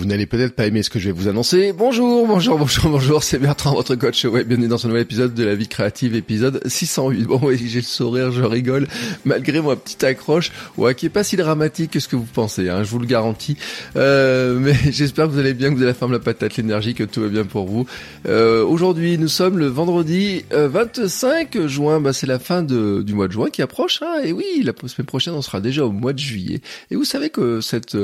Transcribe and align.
Vous 0.00 0.06
n'allez 0.06 0.24
peut-être 0.24 0.54
pas 0.54 0.66
aimer 0.66 0.82
ce 0.82 0.88
que 0.88 0.98
je 0.98 1.08
vais 1.08 1.12
vous 1.12 1.28
annoncer. 1.28 1.74
Bonjour, 1.74 2.26
bonjour, 2.26 2.56
bonjour, 2.56 2.88
bonjour, 2.88 3.22
c'est 3.22 3.38
Bertrand, 3.38 3.74
votre 3.74 3.96
coach 3.96 4.24
web. 4.24 4.48
Bienvenue 4.48 4.66
dans 4.66 4.78
ce 4.78 4.86
nouvel 4.86 5.02
épisode 5.02 5.34
de 5.34 5.44
la 5.44 5.54
vie 5.54 5.68
créative, 5.68 6.14
épisode 6.14 6.62
608. 6.64 7.24
Bon, 7.24 7.38
oui, 7.42 7.62
j'ai 7.66 7.80
le 7.80 7.84
sourire, 7.84 8.32
je 8.32 8.42
rigole, 8.42 8.88
malgré 9.26 9.60
ma 9.60 9.76
petite 9.76 10.02
accroche, 10.02 10.52
ouais, 10.78 10.94
qui 10.94 11.04
est 11.04 11.10
pas 11.10 11.22
si 11.22 11.36
dramatique 11.36 11.90
que 11.90 12.00
ce 12.00 12.08
que 12.08 12.16
vous 12.16 12.24
pensez, 12.24 12.70
hein, 12.70 12.82
je 12.82 12.88
vous 12.88 12.98
le 12.98 13.04
garantis. 13.04 13.58
Euh, 13.96 14.58
mais 14.58 14.72
j'espère 14.90 15.26
que 15.26 15.32
vous 15.32 15.38
allez 15.38 15.52
bien, 15.52 15.68
que 15.68 15.74
vous 15.74 15.82
avez 15.82 15.90
la 15.90 15.94
forme, 15.94 16.12
la 16.12 16.18
patate, 16.18 16.56
l'énergie, 16.56 16.94
que 16.94 17.04
tout 17.04 17.20
va 17.20 17.28
bien 17.28 17.44
pour 17.44 17.66
vous. 17.66 17.84
Euh, 18.26 18.64
Aujourd'hui, 18.64 19.18
nous 19.18 19.28
sommes 19.28 19.58
le 19.58 19.66
vendredi 19.66 20.46
25 20.50 21.56
euh, 21.56 21.68
juin, 21.68 22.00
bah, 22.00 22.14
c'est 22.14 22.26
la 22.26 22.38
fin 22.38 22.62
du 22.62 23.12
mois 23.12 23.28
de 23.28 23.32
juin 23.32 23.50
qui 23.50 23.60
approche, 23.60 24.00
hein, 24.00 24.22
et 24.24 24.32
oui, 24.32 24.62
la 24.64 24.72
semaine 24.88 25.04
prochaine, 25.04 25.34
on 25.34 25.42
sera 25.42 25.60
déjà 25.60 25.84
au 25.84 25.92
mois 25.92 26.14
de 26.14 26.18
juillet. 26.18 26.62
Et 26.90 26.96
vous 26.96 27.04
savez 27.04 27.28
que 27.28 27.60
cette, 27.60 27.98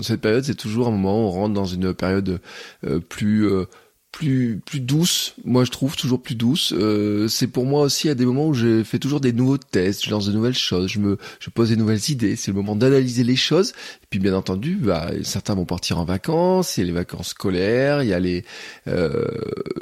cette 0.00 0.22
période, 0.22 0.44
c'est 0.44 0.54
toujours 0.54 0.88
un 0.88 0.92
moment 0.92 1.09
on 1.14 1.30
rentre 1.30 1.54
dans 1.54 1.64
une 1.64 1.94
période 1.94 2.40
euh, 2.84 3.00
plus 3.00 3.46
euh, 3.46 3.66
plus 4.12 4.60
plus 4.64 4.80
douce 4.80 5.34
moi 5.44 5.64
je 5.64 5.70
trouve 5.70 5.96
toujours 5.96 6.20
plus 6.20 6.34
douce. 6.34 6.72
Euh, 6.76 7.28
c'est 7.28 7.46
pour 7.46 7.64
moi 7.64 7.82
aussi 7.82 8.08
à 8.08 8.14
des 8.14 8.26
moments 8.26 8.48
où 8.48 8.54
je 8.54 8.82
fais 8.82 8.98
toujours 8.98 9.20
des 9.20 9.32
nouveaux 9.32 9.58
tests 9.58 10.04
je 10.04 10.10
lance 10.10 10.26
de 10.26 10.32
nouvelles 10.32 10.54
choses 10.54 10.88
je 10.88 10.98
me 10.98 11.16
je 11.38 11.50
pose 11.50 11.68
des 11.68 11.76
nouvelles 11.76 12.10
idées. 12.10 12.36
C'est 12.36 12.50
le 12.50 12.56
moment 12.56 12.76
d'analyser 12.76 13.24
les 13.24 13.36
choses. 13.36 13.70
Et 13.70 14.06
puis 14.10 14.18
bien 14.18 14.34
entendu 14.34 14.76
bah 14.76 15.10
certains 15.22 15.54
vont 15.54 15.64
partir 15.64 15.98
en 15.98 16.04
vacances 16.04 16.76
il 16.76 16.80
y 16.80 16.82
a 16.84 16.86
les 16.86 16.92
vacances 16.92 17.28
scolaires 17.28 18.02
il 18.02 18.08
y 18.08 18.12
a 18.12 18.20
les 18.20 18.44
euh, 18.88 19.26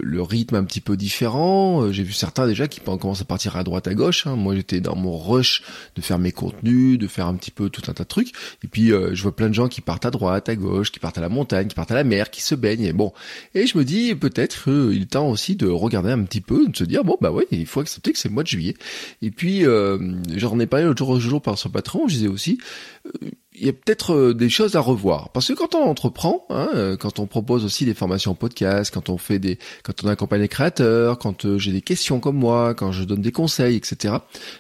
le 0.01 0.23
rythme 0.23 0.56
un 0.56 0.65
petit 0.65 0.81
peu 0.81 0.97
différent. 0.97 1.84
Euh, 1.84 1.93
j'ai 1.93 2.03
vu 2.03 2.12
certains 2.12 2.47
déjà 2.47 2.69
qui 2.69 2.81
commencent 2.81 3.23
à 3.23 3.25
partir 3.25 3.56
à 3.56 3.65
droite 3.65 3.89
à 3.89 3.95
gauche 3.95 4.27
hein. 4.27 4.37
moi 4.37 4.55
j'étais 4.55 4.81
dans 4.81 4.97
mon 4.97 5.17
rush 5.17 5.62
de 5.97 6.03
faire 6.03 6.19
mes 6.19 6.33
contenus 6.33 6.99
de 6.99 7.06
faire 7.06 7.27
un 7.27 7.34
petit 7.34 7.51
peu 7.51 7.71
tout 7.71 7.83
un 7.89 7.95
tas 7.95 8.05
de 8.05 8.09
trucs. 8.09 8.33
Et 8.62 8.69
puis 8.69 8.93
euh, 8.93 9.15
je 9.15 9.23
vois 9.23 9.34
plein 9.34 9.49
de 9.49 9.55
gens 9.55 9.69
qui 9.69 9.81
partent 9.81 10.06
à 10.06 10.11
droite 10.11 10.49
à 10.49 10.56
gauche 10.56 10.93
qui 10.93 10.99
partent 10.99 11.19
à 11.19 11.23
la 11.23 11.29
montagne 11.29 11.69
qui 11.69 11.75
partent 11.75 11.93
à 11.93 11.95
la 11.95 12.05
mer 12.05 12.31
qui 12.31 12.43
se 12.43 12.55
baignent. 12.55 12.84
Et 12.84 12.93
bon. 12.93 13.12
Et 13.55 13.67
je 13.67 13.79
me 13.79 13.84
dis 13.84 14.15
peut-être 14.19 14.71
euh, 14.71 14.95
il 14.95 15.03
est 15.03 15.11
temps 15.11 15.29
aussi 15.29 15.57
de 15.57 15.67
regarder 15.67 16.11
un 16.11 16.23
petit 16.25 16.41
peu, 16.41 16.69
de 16.69 16.77
se 16.77 16.85
dire 16.85 17.05
bon 17.05 17.17
bah 17.21 17.31
ouais, 17.31 17.47
il 17.51 17.67
faut 17.67 17.81
accepter 17.81 18.13
que 18.13 18.19
c'est 18.19 18.29
le 18.29 18.35
mois 18.35 18.43
de 18.43 18.49
juillet. 18.49 18.75
Et 19.23 19.31
puis 19.31 19.65
euh, 19.65 19.99
j'en 20.37 20.59
ai 20.61 20.67
parlé 20.67 20.87
l'autre 20.87 21.05
jour, 21.05 21.21
jour 21.21 21.43
par 21.43 21.59
son 21.59 21.71
patron, 21.71 22.09
je 22.09 22.15
disais 22.15 22.29
aussi, 22.29 22.59
euh, 23.07 23.31
il 23.61 23.67
y 23.67 23.70
a 23.70 23.73
peut-être 23.73 24.14
euh, 24.14 24.34
des 24.34 24.48
choses 24.48 24.77
à 24.77 24.81
revoir 24.81 25.31
parce 25.31 25.48
que 25.48 25.53
quand 25.53 25.75
on 25.75 25.83
entreprend, 25.83 26.47
hein, 26.51 26.69
euh, 26.75 26.97
quand 26.97 27.19
on 27.19 27.27
propose 27.27 27.65
aussi 27.65 27.84
des 27.84 27.95
formations 27.95 28.34
podcast, 28.34 28.92
quand 28.92 29.09
on 29.09 29.19
fait 29.19 29.39
des, 29.39 29.59
quand 29.83 30.05
on 30.05 30.09
accompagne 30.09 30.41
les 30.41 30.48
créateurs, 30.48 31.19
quand 31.19 31.45
euh, 31.45 31.59
j'ai 31.59 31.73
des 31.73 31.81
questions 31.81 32.20
comme 32.20 32.37
moi, 32.37 32.75
quand 32.75 32.92
je 32.92 33.05
donne 33.05 33.20
des 33.20 33.33
conseils, 33.33 33.77
etc. 33.77 34.15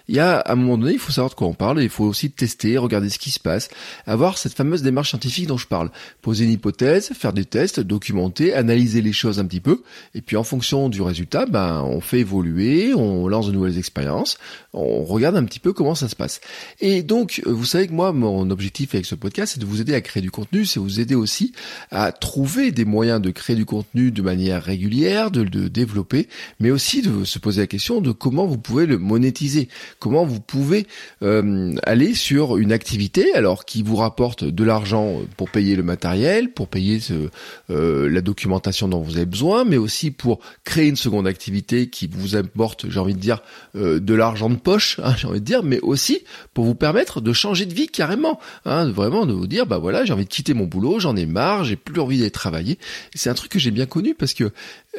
Il 0.08 0.16
y 0.16 0.20
a 0.20 0.38
à 0.38 0.52
un 0.52 0.56
moment 0.56 0.78
donné, 0.78 0.92
il 0.92 0.98
faut 0.98 1.12
savoir 1.12 1.30
de 1.30 1.34
quoi 1.34 1.46
on 1.46 1.54
parle, 1.54 1.82
il 1.82 1.88
faut 1.88 2.04
aussi 2.04 2.30
tester, 2.30 2.76
regarder 2.78 3.08
ce 3.10 3.18
qui 3.18 3.30
se 3.30 3.40
passe, 3.40 3.68
avoir 4.06 4.38
cette 4.38 4.54
fameuse 4.54 4.82
démarche 4.82 5.10
scientifique 5.10 5.46
dont 5.46 5.58
je 5.58 5.66
parle, 5.66 5.90
poser 6.22 6.44
une 6.44 6.52
hypothèse, 6.52 7.10
faire 7.14 7.32
des 7.32 7.44
tests, 7.44 7.80
documenter, 7.80 8.54
analyser 8.54 9.02
les 9.02 9.12
choses 9.12 9.38
un 9.38 9.46
petit 9.46 9.60
peu, 9.60 9.82
et 10.14 10.20
puis 10.20 10.36
en 10.36 10.44
fonction 10.44 10.88
du 10.88 11.02
résultat, 11.02 11.46
ben 11.46 11.82
on 11.82 12.00
fait 12.00 12.20
évoluer, 12.20 12.94
on 12.94 13.28
lance 13.28 13.46
de 13.46 13.52
nouvelles 13.52 13.78
expériences, 13.78 14.38
on 14.72 15.04
regarde 15.04 15.36
un 15.36 15.44
petit 15.44 15.60
peu 15.60 15.72
comment 15.72 15.94
ça 15.94 16.08
se 16.08 16.16
passe. 16.16 16.40
Et 16.80 17.02
donc, 17.02 17.42
vous 17.46 17.64
savez 17.64 17.86
que 17.86 17.92
moi, 17.92 18.12
mon 18.12 18.50
objectif 18.50 18.87
avec 18.96 19.06
ce 19.06 19.14
podcast, 19.14 19.54
c'est 19.54 19.60
de 19.60 19.66
vous 19.66 19.80
aider 19.80 19.94
à 19.94 20.00
créer 20.00 20.22
du 20.22 20.30
contenu, 20.30 20.64
c'est 20.64 20.80
vous 20.80 21.00
aider 21.00 21.14
aussi 21.14 21.52
à 21.90 22.12
trouver 22.12 22.72
des 22.72 22.84
moyens 22.84 23.20
de 23.20 23.30
créer 23.30 23.56
du 23.56 23.64
contenu 23.64 24.10
de 24.10 24.22
manière 24.22 24.62
régulière, 24.62 25.30
de 25.30 25.42
le 25.42 25.68
développer, 25.68 26.28
mais 26.60 26.70
aussi 26.70 27.02
de 27.02 27.24
se 27.24 27.38
poser 27.38 27.62
la 27.62 27.66
question 27.66 28.00
de 28.00 28.12
comment 28.12 28.46
vous 28.46 28.58
pouvez 28.58 28.86
le 28.86 28.98
monétiser, 28.98 29.68
comment 29.98 30.24
vous 30.24 30.40
pouvez 30.40 30.86
euh, 31.22 31.74
aller 31.84 32.14
sur 32.14 32.56
une 32.56 32.72
activité 32.72 33.34
alors 33.34 33.64
qui 33.64 33.82
vous 33.82 33.96
rapporte 33.96 34.44
de 34.44 34.64
l'argent 34.64 35.20
pour 35.36 35.50
payer 35.50 35.76
le 35.76 35.82
matériel, 35.82 36.52
pour 36.52 36.68
payer 36.68 37.00
ce, 37.00 37.28
euh, 37.70 38.08
la 38.08 38.20
documentation 38.20 38.88
dont 38.88 39.00
vous 39.00 39.16
avez 39.16 39.26
besoin, 39.26 39.64
mais 39.64 39.76
aussi 39.76 40.10
pour 40.10 40.40
créer 40.64 40.88
une 40.88 40.96
seconde 40.96 41.26
activité 41.26 41.88
qui 41.88 42.08
vous 42.10 42.36
apporte, 42.36 42.88
j'ai 42.88 43.00
envie 43.00 43.14
de 43.14 43.20
dire, 43.20 43.42
euh, 43.76 44.00
de 44.00 44.14
l'argent 44.14 44.50
de 44.50 44.56
poche, 44.56 45.00
hein, 45.02 45.14
j'ai 45.16 45.26
envie 45.26 45.40
de 45.40 45.44
dire, 45.44 45.62
mais 45.62 45.80
aussi 45.80 46.24
pour 46.54 46.64
vous 46.64 46.74
permettre 46.74 47.20
de 47.20 47.32
changer 47.32 47.66
de 47.66 47.74
vie 47.74 47.88
carrément. 47.88 48.40
Hein, 48.64 48.77
vraiment 48.86 49.26
de 49.26 49.32
vous 49.32 49.46
dire, 49.46 49.66
bah 49.66 49.78
voilà, 49.78 50.04
j'ai 50.04 50.12
envie 50.12 50.24
de 50.24 50.28
quitter 50.30 50.54
mon 50.54 50.64
boulot, 50.64 51.00
j'en 51.00 51.16
ai 51.16 51.26
marre, 51.26 51.64
j'ai 51.64 51.76
plus 51.76 52.00
envie 52.00 52.18
d'être 52.18 52.34
travailler. 52.34 52.78
C'est 53.14 53.30
un 53.30 53.34
truc 53.34 53.50
que 53.50 53.58
j'ai 53.58 53.70
bien 53.70 53.86
connu 53.86 54.14
parce 54.14 54.34
que 54.34 54.50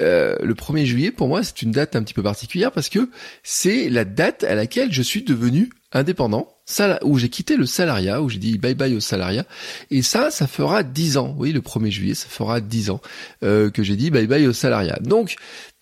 euh, 0.01 0.35
le 0.41 0.53
1er 0.53 0.85
juillet, 0.85 1.11
pour 1.11 1.27
moi, 1.27 1.43
c'est 1.43 1.61
une 1.61 1.71
date 1.71 1.95
un 1.95 2.03
petit 2.03 2.13
peu 2.13 2.23
particulière 2.23 2.71
parce 2.71 2.89
que 2.89 3.09
c'est 3.43 3.89
la 3.89 4.05
date 4.05 4.43
à 4.43 4.55
laquelle 4.55 4.91
je 4.91 5.01
suis 5.01 5.23
devenu 5.23 5.69
indépendant, 5.91 6.55
où 7.03 7.17
j'ai 7.17 7.29
quitté 7.29 7.57
le 7.57 7.65
salariat, 7.65 8.21
où 8.21 8.29
j'ai 8.29 8.37
dit 8.37 8.57
bye 8.57 8.75
bye 8.75 8.95
au 8.95 8.99
salariat. 8.99 9.45
Et 9.89 10.01
ça, 10.01 10.29
ça 10.29 10.45
fera 10.45 10.83
10 10.83 11.17
ans. 11.17 11.35
Oui, 11.37 11.51
le 11.51 11.61
1er 11.61 11.89
juillet, 11.89 12.13
ça 12.13 12.27
fera 12.29 12.61
10 12.61 12.91
ans 12.91 13.01
euh, 13.43 13.71
que 13.71 13.81
j'ai 13.81 13.95
dit 13.95 14.11
bye 14.11 14.27
bye 14.27 14.45
au 14.45 14.53
salariat. 14.53 14.99
Donc, 15.01 15.35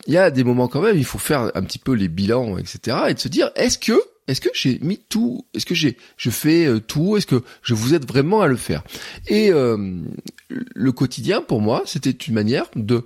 il 0.06 0.14
y 0.14 0.18
a 0.18 0.32
des 0.32 0.44
moments 0.44 0.70
quand 0.70 0.82
même, 0.82 0.98
il 0.98 1.06
faut 1.06 1.18
faire 1.18 1.52
un 1.54 1.64
petit 1.64 1.80
peu 1.80 1.92
les 1.94 2.08
bilans, 2.08 2.58
etc. 2.58 2.98
Et 3.10 3.14
de 3.14 3.20
se 3.20 3.28
dire, 3.28 3.52
est-ce 3.56 3.78
que 3.78 4.02
est-ce 4.28 4.42
que 4.42 4.50
j'ai 4.54 4.80
mis 4.82 4.98
tout 4.98 5.46
Est-ce 5.54 5.66
que 5.66 5.76
j'ai 5.76 5.98
je 6.18 6.30
fais 6.30 6.66
euh, 6.66 6.80
tout 6.80 7.18
Est-ce 7.18 7.26
que 7.26 7.44
je 7.62 7.74
vous 7.74 7.94
aide 7.94 8.06
vraiment 8.06 8.42
à 8.42 8.48
le 8.48 8.58
faire? 8.58 8.84
Et 9.28 9.52
euh, 9.52 10.02
le 10.50 10.92
quotidien 10.92 11.42
pour 11.42 11.62
moi, 11.62 11.84
c'était 11.86 12.12
une 12.12 12.34
manière 12.34 12.66
de 12.76 13.06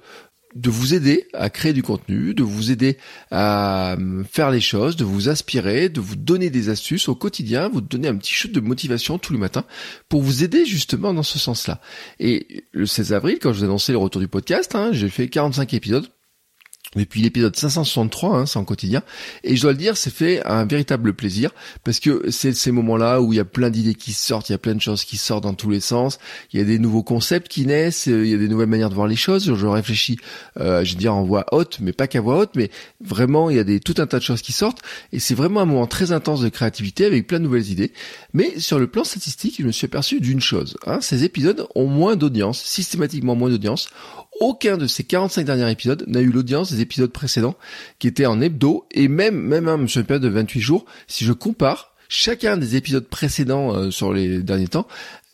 de 0.55 0.69
vous 0.69 0.93
aider 0.93 1.27
à 1.33 1.49
créer 1.49 1.73
du 1.73 1.83
contenu, 1.83 2.33
de 2.33 2.43
vous 2.43 2.71
aider 2.71 2.97
à 3.29 3.93
euh, 3.93 4.23
faire 4.29 4.51
les 4.51 4.59
choses, 4.59 4.95
de 4.95 5.05
vous 5.05 5.29
aspirer, 5.29 5.89
de 5.89 6.01
vous 6.01 6.15
donner 6.15 6.49
des 6.49 6.69
astuces 6.69 7.07
au 7.07 7.15
quotidien, 7.15 7.69
vous 7.69 7.81
donner 7.81 8.09
un 8.09 8.15
petit 8.15 8.33
shoot 8.33 8.51
de 8.51 8.59
motivation 8.59 9.17
tous 9.17 9.33
les 9.33 9.39
matins 9.39 9.63
pour 10.09 10.21
vous 10.21 10.43
aider 10.43 10.65
justement 10.65 11.13
dans 11.13 11.23
ce 11.23 11.39
sens-là. 11.39 11.79
Et 12.19 12.65
le 12.73 12.85
16 12.85 13.13
avril, 13.13 13.39
quand 13.41 13.53
je 13.53 13.59
vous 13.59 13.63
ai 13.63 13.67
annoncé 13.67 13.91
le 13.91 13.97
retour 13.97 14.21
du 14.21 14.27
podcast, 14.27 14.75
hein, 14.75 14.89
j'ai 14.91 15.09
fait 15.09 15.29
45 15.29 15.73
épisodes 15.73 16.07
depuis 16.95 17.21
l'épisode 17.21 17.55
563, 17.55 18.37
hein, 18.37 18.45
c'est 18.45 18.59
en 18.59 18.65
quotidien. 18.65 19.01
Et 19.43 19.55
je 19.55 19.61
dois 19.61 19.71
le 19.71 19.77
dire, 19.77 19.95
c'est 19.95 20.13
fait 20.13 20.45
un 20.45 20.65
véritable 20.65 21.13
plaisir 21.13 21.51
parce 21.83 21.99
que 21.99 22.29
c'est 22.29 22.53
ces 22.53 22.71
moments-là 22.71 23.21
où 23.21 23.33
il 23.33 23.37
y 23.37 23.39
a 23.39 23.45
plein 23.45 23.69
d'idées 23.69 23.95
qui 23.95 24.13
sortent, 24.13 24.49
il 24.49 24.53
y 24.53 24.55
a 24.55 24.59
plein 24.59 24.75
de 24.75 24.81
choses 24.81 25.03
qui 25.03 25.17
sortent 25.17 25.43
dans 25.43 25.53
tous 25.53 25.69
les 25.69 25.79
sens, 25.79 26.19
il 26.51 26.59
y 26.59 26.63
a 26.63 26.65
des 26.65 26.79
nouveaux 26.79 27.03
concepts 27.03 27.47
qui 27.47 27.65
naissent, 27.65 28.07
il 28.07 28.27
y 28.27 28.33
a 28.33 28.37
des 28.37 28.47
nouvelles 28.47 28.67
manières 28.67 28.89
de 28.89 28.95
voir 28.95 29.07
les 29.07 29.15
choses. 29.15 29.55
Je 29.55 29.65
réfléchis, 29.65 30.17
euh, 30.59 30.83
je 30.83 30.93
veux 30.93 30.99
dire 30.99 31.15
en 31.15 31.23
voix 31.23 31.45
haute, 31.51 31.79
mais 31.79 31.93
pas 31.93 32.07
qu'à 32.07 32.21
voix 32.21 32.39
haute, 32.39 32.51
mais 32.55 32.69
vraiment 32.99 33.49
il 33.49 33.55
y 33.55 33.59
a 33.59 33.63
des 33.63 33.79
tout 33.79 33.95
un 33.97 34.07
tas 34.07 34.19
de 34.19 34.23
choses 34.23 34.41
qui 34.41 34.51
sortent 34.51 34.81
et 35.13 35.19
c'est 35.19 35.35
vraiment 35.35 35.61
un 35.61 35.65
moment 35.65 35.87
très 35.87 36.11
intense 36.11 36.41
de 36.41 36.49
créativité 36.49 37.05
avec 37.05 37.27
plein 37.27 37.39
de 37.39 37.45
nouvelles 37.45 37.69
idées. 37.69 37.93
Mais 38.33 38.59
sur 38.59 38.79
le 38.79 38.87
plan 38.87 39.03
statistique, 39.03 39.55
je 39.59 39.65
me 39.65 39.71
suis 39.71 39.85
aperçu 39.85 40.19
d'une 40.19 40.41
chose 40.41 40.75
hein, 40.85 40.99
ces 41.01 41.23
épisodes 41.23 41.67
ont 41.75 41.87
moins 41.87 42.15
d'audience, 42.15 42.61
systématiquement 42.61 43.35
moins 43.35 43.49
d'audience 43.49 43.89
aucun 44.41 44.75
de 44.75 44.87
ces 44.87 45.03
45 45.03 45.45
derniers 45.45 45.71
épisodes 45.71 46.03
n'a 46.07 46.19
eu 46.19 46.31
l'audience 46.31 46.73
des 46.73 46.81
épisodes 46.81 47.11
précédents 47.11 47.55
qui 47.99 48.07
étaient 48.07 48.25
en 48.25 48.41
hebdo 48.41 48.85
et 48.91 49.07
même 49.07 49.39
même 49.39 49.67
hein, 49.67 49.87
sur 49.87 50.01
une 50.01 50.07
période 50.07 50.23
de 50.23 50.29
28 50.29 50.59
jours, 50.59 50.85
si 51.07 51.23
je 51.23 51.31
compare 51.31 51.93
chacun 52.09 52.57
des 52.57 52.75
épisodes 52.75 53.07
précédents 53.07 53.73
euh, 53.73 53.91
sur 53.91 54.13
les 54.13 54.43
derniers 54.43 54.67
temps 54.67 54.87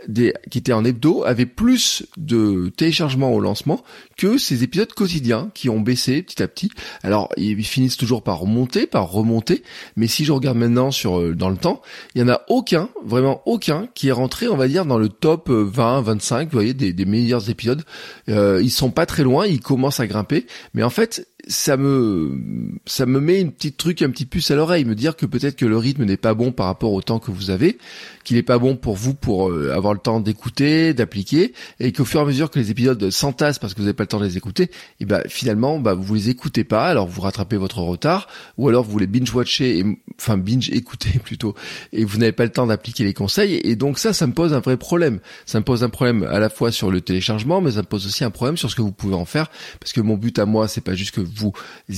des, 0.07 0.33
qui 0.50 0.57
étaient 0.57 0.74
en 0.74 0.86
hebdo 0.86 1.24
avaient 1.24 1.45
plus 1.45 2.06
de 2.18 2.71
téléchargements 2.75 3.33
au 3.33 3.39
lancement 3.39 3.83
que 4.18 4.38
ces 4.38 4.63
épisodes 4.63 4.92
quotidiens 4.94 5.51
qui 5.54 5.69
ont 5.69 5.80
baissé 5.80 6.21
petit 6.24 6.42
à 6.42 6.48
petit. 6.48 6.71
Alors 7.04 7.30
ils 7.38 7.63
finissent 7.63 7.98
toujours 7.98 8.24
par 8.24 8.39
remonter, 8.39 8.88
par 8.88 9.12
remonter, 9.12 9.63
mais 9.95 10.07
si 10.07 10.25
je 10.25 10.31
regarde 10.31 10.57
maintenant 10.57 10.92
sur 10.92 11.19
euh, 11.19 11.36
dans 11.36 11.50
le 11.50 11.57
temps, 11.57 11.81
il 12.15 12.21
y 12.21 12.24
en 12.24 12.30
a 12.30 12.42
aucun, 12.48 12.89
vraiment 13.04 13.42
aucun, 13.45 13.88
qui 13.94 14.09
est 14.09 14.12
rentré, 14.13 14.48
on 14.48 14.57
va 14.57 14.68
dire, 14.68 14.86
dans 14.86 14.98
le 14.98 15.09
top 15.09 15.50
20, 15.50 16.00
euh, 16.00 16.01
25, 16.01 16.50
vous 16.50 16.51
voyez, 16.51 16.74
des, 16.74 16.94
des 16.94 17.06
meilleurs 17.06 17.50
épisodes. 17.50 17.83
Euh, 18.30 18.59
ils 18.62 18.71
sont 18.71 18.92
pas 18.92 19.06
très 19.06 19.24
loin, 19.24 19.45
ils 19.45 19.59
commencent 19.59 20.00
à 20.00 20.07
grimper, 20.07 20.48
mais 20.74 20.83
en 20.83 20.89
fait 20.89 21.27
ça 21.47 21.77
me 21.77 22.38
ça 22.85 23.05
me 23.05 23.19
met 23.19 23.41
une 23.41 23.51
petite 23.51 23.77
truc 23.77 24.01
un 24.01 24.09
petit 24.09 24.25
puce 24.25 24.51
à 24.51 24.55
l'oreille, 24.55 24.85
me 24.85 24.95
dire 24.95 25.15
que 25.15 25.25
peut-être 25.25 25.55
que 25.55 25.65
le 25.65 25.77
rythme 25.77 26.03
n'est 26.03 26.17
pas 26.17 26.33
bon 26.33 26.51
par 26.51 26.65
rapport 26.65 26.94
au 26.94 27.01
temps 27.01 27.19
que 27.19 27.31
vous 27.31 27.49
avez, 27.49 27.77
qu'il 28.23 28.35
n'est 28.35 28.44
pas 28.44 28.59
bon 28.59 28.75
pour 28.75 28.95
vous 28.95 29.13
pour 29.13 29.49
euh, 29.49 29.71
avoir 29.73 29.94
le 29.94 29.99
temps 29.99 30.19
d'écouter, 30.19 30.94
d'appliquer, 30.94 31.53
et 31.79 31.91
qu'au 31.91 32.05
fur 32.05 32.19
et 32.19 32.23
à 32.23 32.25
mesure 32.25 32.49
que 32.49 32.59
les 32.59 32.71
épisodes 32.71 33.09
s'entassent 33.09 33.59
parce 33.59 33.73
que 33.73 33.79
vous 33.79 33.85
n'avez 33.85 33.95
pas 33.95 34.03
le 34.03 34.07
temps 34.07 34.19
de 34.19 34.25
les 34.25 34.38
écouter, 34.38 34.69
et 34.99 35.05
ben 35.05 35.21
finalement 35.27 35.79
bah 35.79 35.94
vous 35.94 36.13
les 36.15 36.29
écoutez 36.29 36.63
pas, 36.63 36.88
alors 36.88 37.07
vous 37.07 37.21
rattrapez 37.21 37.57
votre 37.57 37.79
retard, 37.79 38.27
ou 38.57 38.67
alors 38.67 38.83
vous 38.83 38.99
les 38.99 39.07
binge 39.07 39.33
watcher, 39.33 39.79
et, 39.79 39.85
enfin 40.19 40.38
binge 40.38 40.69
écouter 40.69 41.19
plutôt, 41.23 41.55
et 41.94 42.03
vous 42.03 42.17
n'avez 42.17 42.33
pas 42.33 42.44
le 42.44 42.51
temps 42.51 42.67
d'appliquer 42.67 43.03
les 43.03 43.13
conseils, 43.13 43.61
et 43.63 43.75
donc 43.75 43.99
ça 43.99 44.13
ça 44.13 44.27
me 44.27 44.33
pose 44.33 44.53
un 44.53 44.59
vrai 44.59 44.77
problème. 44.77 45.19
Ça 45.45 45.59
me 45.59 45.63
pose 45.63 45.83
un 45.83 45.89
problème 45.89 46.23
à 46.23 46.39
la 46.39 46.49
fois 46.49 46.71
sur 46.71 46.91
le 46.91 47.01
téléchargement, 47.01 47.61
mais 47.61 47.71
ça 47.71 47.81
me 47.81 47.88
pose 47.88 48.05
aussi 48.05 48.23
un 48.23 48.31
problème 48.31 48.57
sur 48.57 48.69
ce 48.69 48.75
que 48.75 48.81
vous 48.81 48.91
pouvez 48.91 49.15
en 49.15 49.25
faire, 49.25 49.49
parce 49.79 49.94
que 49.94 50.01
mon 50.01 50.17
but 50.17 50.38
à 50.39 50.45
moi 50.45 50.67
c'est 50.67 50.81
pas 50.81 50.95
juste 50.95 51.13
que 51.13 51.21
vous 51.21 51.36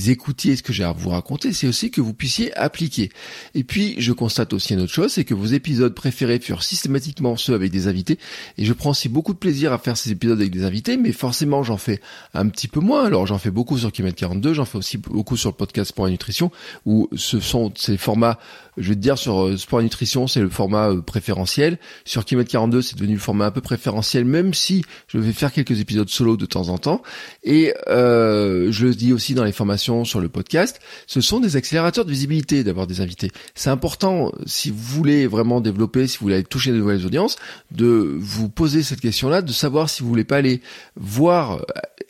écoutiez 0.06 0.56
ce 0.56 0.62
que 0.62 0.72
j'ai 0.72 0.84
à 0.84 0.92
vous 0.92 1.10
raconter, 1.10 1.52
c'est 1.52 1.66
aussi 1.66 1.90
que 1.90 2.00
vous 2.00 2.14
puissiez 2.14 2.56
appliquer. 2.56 3.10
Et 3.54 3.64
puis 3.64 3.94
je 3.98 4.12
constate 4.12 4.52
aussi 4.52 4.74
une 4.74 4.80
autre 4.80 4.92
chose, 4.92 5.12
c'est 5.12 5.24
que 5.24 5.34
vos 5.34 5.46
épisodes 5.46 5.94
préférés 5.94 6.38
furent 6.40 6.62
systématiquement 6.62 7.36
ceux 7.36 7.54
avec 7.54 7.70
des 7.70 7.88
invités. 7.88 8.18
Et 8.58 8.64
je 8.64 8.72
prends 8.72 8.90
aussi 8.90 9.08
beaucoup 9.08 9.32
de 9.32 9.38
plaisir 9.38 9.72
à 9.72 9.78
faire 9.78 9.96
ces 9.96 10.10
épisodes 10.10 10.40
avec 10.40 10.52
des 10.52 10.64
invités, 10.64 10.96
mais 10.96 11.12
forcément 11.12 11.62
j'en 11.62 11.76
fais 11.76 12.00
un 12.34 12.48
petit 12.48 12.68
peu 12.68 12.80
moins. 12.80 13.04
Alors 13.04 13.26
j'en 13.26 13.38
fais 13.38 13.50
beaucoup 13.50 13.78
sur 13.78 13.92
Kilomètre 13.92 14.18
42, 14.18 14.54
j'en 14.54 14.64
fais 14.64 14.78
aussi 14.78 14.98
beaucoup 14.98 15.36
sur 15.36 15.50
le 15.50 15.56
podcast 15.56 15.92
pour 15.92 16.04
la 16.04 16.10
nutrition, 16.10 16.50
où 16.86 17.08
ce 17.16 17.40
sont 17.40 17.72
ces 17.76 17.96
formats 17.96 18.38
je 18.76 18.88
vais 18.88 18.94
te 18.94 19.00
dire 19.00 19.18
sur 19.18 19.46
euh, 19.46 19.56
sport 19.56 19.80
et 19.80 19.82
nutrition, 19.82 20.26
c'est 20.26 20.40
le 20.40 20.48
format 20.48 20.90
euh, 20.90 21.00
préférentiel. 21.00 21.78
Sur 22.04 22.24
Kilomètre 22.24 22.50
42, 22.50 22.82
c'est 22.82 22.96
devenu 22.96 23.14
le 23.14 23.20
format 23.20 23.46
un 23.46 23.50
peu 23.50 23.60
préférentiel, 23.60 24.24
même 24.24 24.54
si 24.54 24.84
je 25.08 25.18
vais 25.18 25.32
faire 25.32 25.52
quelques 25.52 25.80
épisodes 25.80 26.08
solo 26.08 26.36
de 26.36 26.46
temps 26.46 26.68
en 26.68 26.78
temps. 26.78 27.02
Et 27.42 27.74
euh, 27.88 28.70
je 28.70 28.86
le 28.86 28.94
dis 28.94 29.12
aussi 29.12 29.34
dans 29.34 29.44
les 29.44 29.52
formations 29.52 30.04
sur 30.04 30.20
le 30.20 30.28
podcast, 30.28 30.80
ce 31.06 31.20
sont 31.20 31.40
des 31.40 31.56
accélérateurs 31.56 32.04
de 32.04 32.10
visibilité 32.10 32.64
d'avoir 32.64 32.86
des 32.86 33.00
invités. 33.00 33.30
C'est 33.54 33.70
important, 33.70 34.32
si 34.46 34.70
vous 34.70 34.78
voulez 34.78 35.26
vraiment 35.26 35.60
développer, 35.60 36.06
si 36.06 36.18
vous 36.18 36.24
voulez 36.24 36.42
toucher 36.44 36.72
de 36.72 36.76
nouvelles 36.76 37.06
audiences, 37.06 37.36
de 37.70 38.16
vous 38.18 38.48
poser 38.48 38.82
cette 38.82 39.00
question-là, 39.00 39.42
de 39.42 39.52
savoir 39.52 39.90
si 39.90 40.02
vous 40.02 40.08
voulez 40.08 40.24
pas 40.24 40.36
aller 40.36 40.60
voir 40.96 41.60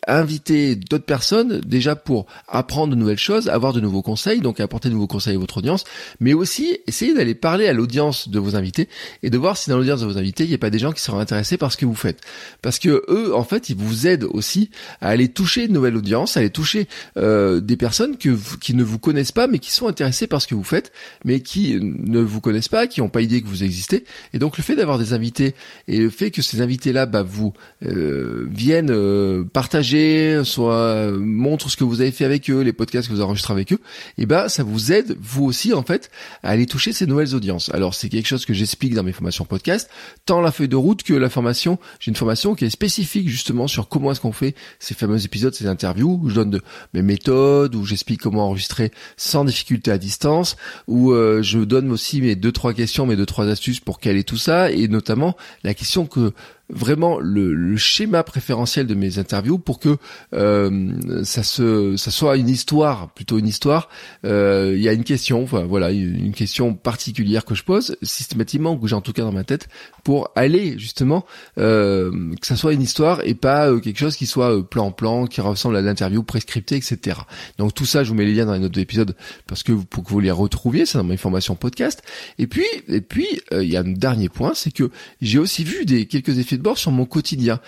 inviter 0.07 0.77
d'autres 0.77 1.05
personnes 1.05 1.61
déjà 1.61 1.95
pour 1.97 2.27
apprendre 2.49 2.95
de 2.95 2.99
nouvelles 2.99 3.19
choses, 3.19 3.49
avoir 3.49 3.73
de 3.73 3.81
nouveaux 3.81 4.03
conseils, 4.03 4.41
donc 4.41 4.61
apporter 4.61 4.89
de 4.89 4.95
nouveaux 4.95 5.07
conseils 5.07 5.37
à 5.37 5.39
votre 5.39 5.59
audience, 5.59 5.85
mais 6.21 6.33
aussi 6.33 6.60
essayer 6.87 7.15
d'aller 7.15 7.35
parler 7.35 7.67
à 7.67 7.73
l'audience 7.73 8.29
de 8.29 8.39
vos 8.39 8.57
invités 8.57 8.89
et 9.23 9.31
de 9.31 9.39
voir 9.39 9.57
si 9.57 9.71
dans 9.71 9.77
l'audience 9.77 10.01
de 10.01 10.07
vos 10.07 10.19
invités, 10.19 10.45
il 10.45 10.49
n'y 10.49 10.55
a 10.55 10.59
pas 10.59 10.71
des 10.71 10.79
gens 10.79 10.93
qui 10.93 11.01
seront 11.01 11.19
intéressés 11.19 11.57
par 11.57 11.73
ce 11.73 11.77
que 11.77 11.87
vous 11.87 11.95
faites. 11.95 12.21
Parce 12.63 12.79
que 12.79 13.05
eux, 13.09 13.35
en 13.35 13.45
fait, 13.45 13.71
ils 13.71 13.77
vous 13.77 14.07
aident 14.07 14.27
aussi 14.31 14.71
à 15.01 15.09
aller 15.09 15.29
toucher 15.29 15.67
une 15.67 15.73
nouvelle 15.73 15.97
audience, 15.97 16.37
à 16.37 16.41
aller 16.41 16.51
toucher 16.51 16.89
euh, 17.17 17.61
des 17.61 17.77
personnes 17.77 18.17
que 18.17 18.37
qui 18.61 18.75
ne 18.75 18.83
vous 18.83 18.99
connaissent 18.99 19.33
pas, 19.33 19.47
mais 19.47 19.59
qui 19.59 19.73
sont 19.73 19.89
intéressées 19.89 20.27
par 20.27 20.43
ce 20.43 20.47
que 20.47 20.55
vous 20.55 20.65
faites, 20.65 20.93
mais 21.25 21.41
qui 21.41 21.79
ne 21.81 22.21
vous 22.21 22.41
connaissent 22.41 22.69
pas, 22.69 22.87
qui 22.87 23.01
n'ont 23.01 23.09
pas 23.09 23.23
idée 23.23 23.43
que 23.43 23.49
vous 23.49 23.65
existez. 23.65 24.05
Et 24.33 24.39
donc 24.39 24.57
le 24.59 24.63
fait 24.63 24.77
d'avoir 24.77 24.99
des 24.99 25.13
invités 25.13 25.55
et 25.89 25.99
le 25.99 26.11
fait 26.11 26.31
que 26.31 26.43
ces 26.43 26.61
invités-là 26.61 27.07
bah, 27.07 27.23
vous 27.23 27.53
euh, 27.85 28.47
viennent 28.51 28.91
euh, 28.91 29.45
partager 29.45 30.43
soit 30.45 30.75
euh, 30.75 31.19
montre 31.19 31.71
ce 31.71 31.77
que 31.77 31.85
vous 31.85 32.01
avez 32.01 32.13
fait 32.13 32.25
avec 32.25 32.51
eux, 32.51 32.61
les 32.61 32.73
podcasts 32.73 33.09
que 33.09 33.15
vous 33.15 33.21
enregistrez 33.21 33.53
avec 33.53 33.73
eux, 33.73 33.81
et 34.19 34.27
ben 34.27 34.49
ça 34.49 34.63
vous 34.63 34.93
aide 34.93 35.17
vous 35.21 35.45
aussi 35.45 35.73
en 35.73 35.83
fait 35.83 36.11
à 36.43 36.51
aller 36.51 36.67
toucher 36.67 36.93
ces 36.93 37.07
nouvelles 37.07 37.35
audiences. 37.35 37.71
Alors 37.75 37.95
c'est 37.95 38.09
quelque 38.09 38.27
chose 38.27 38.47
que 38.47 38.55
j'explique 38.55 38.95
dans 38.95 39.03
mes 39.03 39.13
formations 39.13 39.45
podcast, 39.45 39.91
tant 40.27 40.41
la 40.41 40.53
feuille 40.53 40.69
de 40.69 40.77
route 40.77 41.03
que 41.03 41.15
la 41.15 41.29
formation. 41.29 41.79
J'ai 41.99 42.11
une 42.11 42.17
formation 42.17 42.55
qui 42.55 42.65
est 42.65 42.71
spécifique 42.71 43.29
justement 43.29 43.69
sur 43.69 43.89
comment 43.89 44.13
est-ce 44.13 44.21
qu'on 44.21 44.33
fait 44.33 44.55
ces 44.79 44.95
fameux 44.95 45.25
épisodes, 45.25 45.55
ces 45.55 45.67
interviews 45.67 46.21
où 46.23 46.29
je 46.29 46.35
donne 46.35 46.61
mes 46.95 47.03
méthodes, 47.03 47.75
où 47.75 47.85
j'explique 47.85 48.21
comment 48.21 48.47
enregistrer 48.47 48.93
sans 49.17 49.45
difficulté 49.45 49.91
à 49.91 49.99
distance, 49.99 50.57
où 50.87 51.13
euh, 51.13 51.43
je 51.43 51.59
donne 51.59 51.91
aussi 51.91 52.21
mes 52.21 52.37
deux 52.37 52.53
trois 52.53 52.75
questions, 52.75 53.07
mes 53.07 53.17
deux 53.17 53.27
trois 53.27 53.49
astuces 53.49 53.81
pour 53.81 54.01
caler 54.01 54.25
tout 54.25 54.37
ça, 54.37 54.71
et 54.71 54.89
notamment 54.89 55.37
la 55.65 55.75
question 55.75 56.07
que 56.07 56.33
vraiment 56.73 57.19
le, 57.19 57.55
le, 57.55 57.77
schéma 57.77 58.23
préférentiel 58.23 58.87
de 58.87 58.95
mes 58.95 59.19
interviews 59.19 59.59
pour 59.59 59.79
que 59.79 59.97
euh, 60.35 61.25
ça 61.25 61.43
se 61.43 61.97
ça 61.97 62.11
soit 62.11 62.37
une 62.37 62.49
histoire 62.49 63.13
plutôt 63.13 63.39
une 63.39 63.49
histoire. 63.49 63.89
Euh, 64.25 64.75
il 64.77 64.83
y 64.83 64.89
a 64.89 64.93
une 64.93 65.05
question 65.05 65.43
enfin, 65.43 65.65
voilà 65.65 65.91
une 65.91 66.33
question 66.33 66.75
particulière 66.75 67.45
que 67.45 67.55
je 67.55 67.65
pose 67.65 67.97
systématiquement 68.03 68.77
que 68.77 68.87
j'ai 68.87 68.95
en 68.95 69.01
tout 69.01 69.13
cas 69.13 69.23
dans 69.23 69.33
ma 69.33 69.45
tête 69.45 69.69
pour 70.05 70.31
aller 70.35 70.79
justement 70.79 71.25
euh, 71.59 72.11
que 72.41 72.47
ça 72.47 72.57
soit 72.57 72.73
une 72.73 72.83
histoire 72.83 73.21
et 73.25 73.35
pas 73.35 73.69
euh, 73.69 73.81
quelque 73.81 73.99
chose 73.99 74.17
qui 74.17 74.27
soit 74.27 74.57
euh, 74.57 74.63
plan 74.63 74.93
plan 74.93 75.27
qui 75.27 75.41
ressemble 75.41 75.77
à 75.77 75.83
l'interview 75.83 76.23
prescriptée 76.23 76.77
etc 76.77 77.19
donc 77.59 77.75
tout 77.75 77.87
ça 77.87 78.05
je 78.05 78.11
vous 78.11 78.15
mets 78.15 78.25
les 78.25 78.35
liens 78.35 78.47
dans 78.47 78.55
les 78.55 78.61
notes 78.61 78.73
de 78.73 78.81
l'épisode 78.81 79.15
parce 79.47 79.63
que 79.63 79.73
pour 79.73 80.05
que 80.05 80.11
vous 80.11 80.21
les 80.21 80.31
retrouviez 80.31 80.87
c'est 80.87 80.99
dans 80.99 81.05
mes 81.05 81.17
formations 81.17 81.55
podcast. 81.55 82.03
Et 82.39 82.47
puis 82.47 82.65
et 82.89 83.01
puis 83.01 83.41
il 83.53 83.69
y 83.69 83.77
a 83.77 83.81
un 83.81 83.93
dernier 83.93 84.29
point 84.29 84.53
c'est 84.55 84.71
que 84.71 84.91
j'ai 85.21 85.39
aussi 85.39 85.65
vu 85.65 85.85
des 85.85 86.07
quelques 86.07 86.39
effets 86.39 86.57
bord 86.61 86.79
sur 86.79 86.91
mon 86.91 87.05
quotidien. 87.05 87.61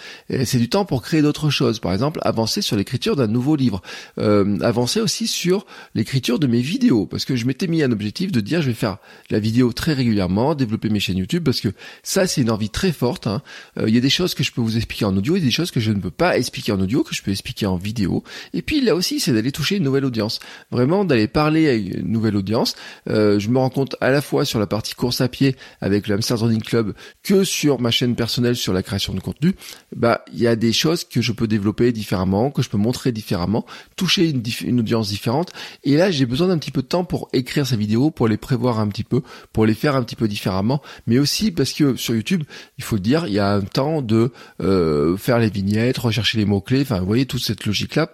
C'est 0.45 0.59
du 0.59 0.69
temps 0.69 0.85
pour 0.85 1.03
créer 1.03 1.23
d'autres 1.23 1.51
choses. 1.51 1.81
Par 1.81 1.93
exemple, 1.93 2.21
avancer 2.23 2.63
sur 2.63 2.77
l'écriture 2.77 3.17
d'un 3.17 3.27
nouveau 3.27 3.57
livre. 3.57 3.83
Euh, 4.19 4.59
avancer 4.61 5.01
aussi 5.01 5.27
sur 5.27 5.67
l'écriture 5.95 6.39
de 6.39 6.47
mes 6.47 6.61
vidéos. 6.61 7.07
Parce 7.07 7.25
que 7.25 7.37
je 7.37 7.47
m'étais 7.47 7.67
mis 7.67 7.83
un 7.83 7.93
objectif 7.93 8.33
de 8.33 8.41
dire 8.41 8.63
je 8.63 8.69
vais 8.69 8.75
faire 8.75 8.99
la 9.31 9.39
vidéo 9.39 9.73
très 9.73 9.93
régulièrement, 9.93 10.55
développer 10.55 10.89
mes 10.89 11.01
chaînes 11.01 11.19
YouTube. 11.19 11.45
Parce 11.45 11.61
que 11.61 11.69
ça, 12.03 12.27
c'est 12.27 12.41
une 12.43 12.51
envie 12.51 12.71
très 12.71 12.93
forte. 12.93 13.27
Hein. 13.27 13.43
Euh, 13.79 13.89
il 13.89 13.95
y 13.95 13.99
a 13.99 14.01
des 14.01 14.11
choses 14.11 14.35
que 14.35 14.43
je 14.43 14.53
peux 14.53 14.61
vous 14.61 14.77
expliquer 14.77 15.05
en 15.05 15.17
audio. 15.17 15.37
Il 15.37 15.41
y 15.41 15.43
a 15.43 15.47
des 15.47 15.51
choses 15.51 15.71
que 15.71 15.81
je 15.81 15.91
ne 15.91 16.01
peux 16.01 16.11
pas 16.11 16.37
expliquer 16.37 16.73
en 16.73 16.81
audio, 16.81 17.03
que 17.03 17.15
je 17.15 17.23
peux 17.23 17.31
expliquer 17.31 17.67
en 17.67 17.77
vidéo. 17.77 18.23
Et 18.55 18.63
puis 18.63 18.81
là 18.81 18.95
aussi, 18.95 19.21
c'est 19.21 19.33
d'aller 19.33 19.53
toucher 19.53 19.77
une 19.77 19.85
nouvelle 19.85 20.05
audience. 20.05 20.41
Vraiment, 20.71 21.05
d'aller 21.05 21.29
parler 21.29 21.69
à 21.69 21.75
une 21.75 22.11
nouvelle 22.11 22.37
audience. 22.37 22.75
Euh, 23.09 23.39
je 23.39 23.49
me 23.49 23.59
rends 23.59 23.71
compte 23.71 23.97
à 24.01 24.11
la 24.11 24.23
fois 24.23 24.45
sur 24.45 24.59
la 24.59 24.67
partie 24.67 24.95
course 24.95 25.21
à 25.21 25.29
pied 25.29 25.57
avec 25.81 26.09
le 26.09 26.15
Hamster 26.15 26.39
Running 26.39 26.63
Club 26.63 26.95
que 27.23 27.45
sur 27.45 27.81
ma 27.81 27.91
chaîne 27.91 28.15
personnelle 28.15 28.57
sur 28.57 28.73
la 28.73 28.82
création 28.83 29.15
de 29.15 29.21
contenu, 29.21 29.55
bah 29.95 30.25
il 30.33 30.41
y 30.41 30.47
a 30.47 30.57
des 30.57 30.73
choses 30.73 31.05
que 31.05 31.21
je 31.21 31.33
peux 31.33 31.47
développer 31.47 31.93
différemment, 31.93 32.51
que 32.51 32.63
je 32.63 32.69
peux 32.69 32.79
montrer 32.79 33.13
différemment, 33.13 33.65
toucher 33.97 34.31
une, 34.31 34.43
une 34.65 34.81
audience 34.81 35.09
différente. 35.09 35.53
Et 35.85 35.97
là, 35.97 36.11
j'ai 36.11 36.27
besoin 36.27 36.49
d'un 36.49 36.59
petit 36.59 36.71
peu 36.71 36.83
de 36.83 36.87
temps 36.87 37.05
pour 37.05 37.29
écrire 37.33 37.67
ces 37.67 37.77
vidéos, 37.77 38.11
pour 38.11 38.29
les 38.29 38.37
prévoir 38.37 38.81
un 38.81 38.89
petit 38.89 39.05
peu, 39.05 39.23
pour 39.53 39.67
les 39.67 39.75
faire 39.75 39.97
un 39.97 40.03
petit 40.03 40.17
peu 40.17 40.29
différemment, 40.29 40.83
mais 41.07 41.19
aussi 41.19 41.51
parce 41.51 41.73
que 41.73 41.97
sur 41.97 42.15
YouTube, 42.15 42.45
il 42.79 42.85
faut 42.85 42.97
le 42.97 43.03
dire, 43.03 43.27
il 43.27 43.35
y 43.35 43.39
a 43.39 43.53
un 43.53 43.63
temps 43.63 44.03
de 44.03 44.33
euh, 44.61 45.17
faire 45.17 45.39
les 45.39 45.51
vignettes, 45.51 45.99
rechercher 45.99 46.39
les 46.39 46.45
mots 46.45 46.61
clés. 46.61 46.83
Enfin, 46.83 47.01
vous 47.01 47.07
voyez 47.07 47.27
toute 47.27 47.43
cette 47.43 47.67
logique 47.67 47.95
là 47.95 48.11